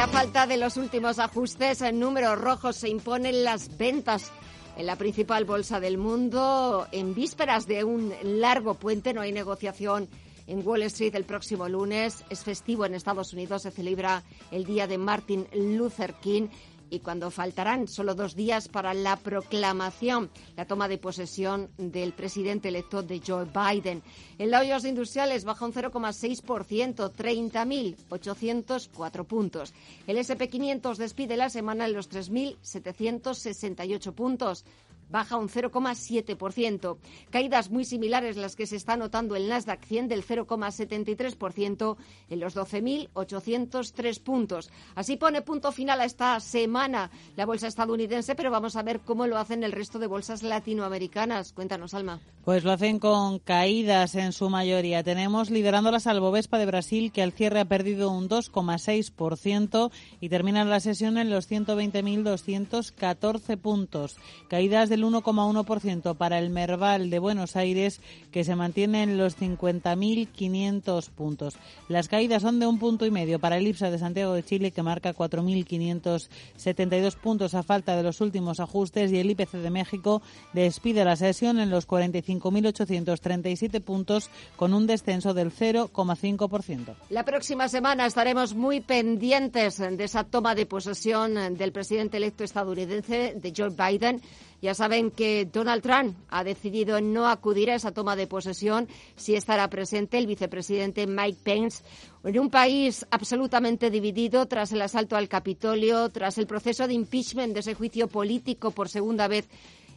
[0.00, 4.30] A falta de los últimos ajustes en números rojos se imponen las ventas
[4.78, 6.86] en la principal bolsa del mundo.
[6.90, 10.08] En vísperas de un largo puente no hay negociación
[10.46, 12.24] en Wall Street el próximo lunes.
[12.30, 16.48] Es festivo en Estados Unidos, se celebra el día de Martin Luther King
[16.90, 22.68] y cuando faltarán solo dos días para la proclamación, la toma de posesión del presidente
[22.68, 24.02] electo de Joe Biden.
[24.38, 29.72] El Dow Jones Industriales baja un 0,6%, 30.804 puntos.
[30.06, 34.66] El SP500 despide la semana en los 3.768 puntos
[35.10, 36.96] baja un 0,7%.
[37.30, 41.96] Caídas muy similares las que se está notando el Nasdaq 100 del 0,73%
[42.28, 44.70] en los 12.803 puntos.
[44.94, 49.26] Así pone punto final a esta semana la bolsa estadounidense, pero vamos a ver cómo
[49.26, 51.52] lo hacen el resto de bolsas latinoamericanas.
[51.52, 52.20] Cuéntanos, Alma.
[52.44, 55.02] Pues lo hacen con caídas en su mayoría.
[55.02, 59.90] Tenemos liderando la Salvovespa de Brasil, que al cierre ha perdido un 2,6%
[60.20, 64.16] y termina la sesión en los 120.214 puntos.
[64.48, 71.08] Caídas del 1,1% para el Merval de Buenos Aires, que se mantiene en los 50.500
[71.10, 71.56] puntos.
[71.88, 74.70] Las caídas son de un punto y medio para el IPSA de Santiago de Chile,
[74.70, 80.22] que marca 4.572 puntos a falta de los últimos ajustes, y el IPC de México
[80.52, 86.94] despide la sesión en los 45.837 puntos, con un descenso del 0,5%.
[87.10, 93.34] La próxima semana estaremos muy pendientes de esa toma de posesión del presidente electo estadounidense,
[93.36, 94.20] de Joe Biden.
[94.62, 99.34] Ya saben que Donald Trump ha decidido no acudir a esa toma de posesión si
[99.34, 101.82] estará presente el vicepresidente Mike Pence
[102.24, 107.54] en un país absolutamente dividido tras el asalto al Capitolio, tras el proceso de impeachment
[107.54, 109.48] de ese juicio político por segunda vez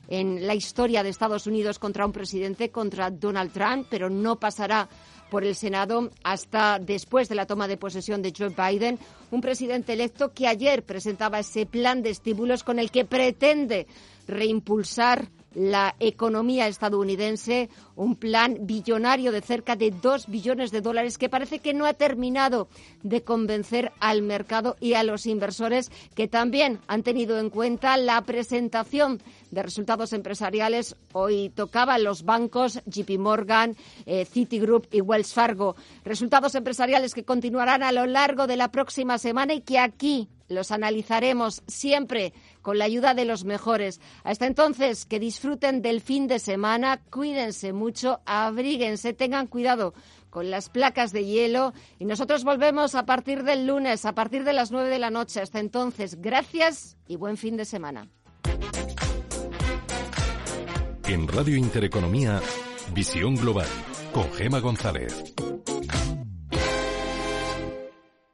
[0.07, 4.87] en la historia de Estados Unidos contra un presidente, contra Donald Trump, pero no pasará
[5.29, 8.99] por el Senado hasta después de la toma de posesión de Joe Biden,
[9.31, 13.87] un presidente electo que ayer presentaba ese plan de estímulos con el que pretende
[14.27, 21.29] reimpulsar la economía estadounidense, un plan billonario de cerca de dos billones de dólares que
[21.29, 22.67] parece que no ha terminado
[23.03, 28.21] de convencer al mercado y a los inversores que también han tenido en cuenta la
[28.21, 29.21] presentación
[29.51, 30.95] de resultados empresariales.
[31.11, 35.75] Hoy tocaban los bancos JP Morgan, eh, Citigroup y Wells Fargo.
[36.03, 40.71] Resultados empresariales que continuarán a lo largo de la próxima semana y que aquí los
[40.71, 42.33] analizaremos siempre
[42.63, 44.01] con la ayuda de los mejores.
[44.23, 49.93] Hasta entonces, que disfruten del fin de semana, cuídense mucho, abríguense, tengan cuidado
[50.31, 54.53] con las placas de hielo y nosotros volvemos a partir del lunes, a partir de
[54.53, 55.41] las nueve de la noche.
[55.41, 58.09] Hasta entonces, gracias y buen fin de semana.
[61.05, 62.41] En Radio Intereconomía,
[62.95, 63.67] Visión Global,
[64.13, 65.35] con Gema González.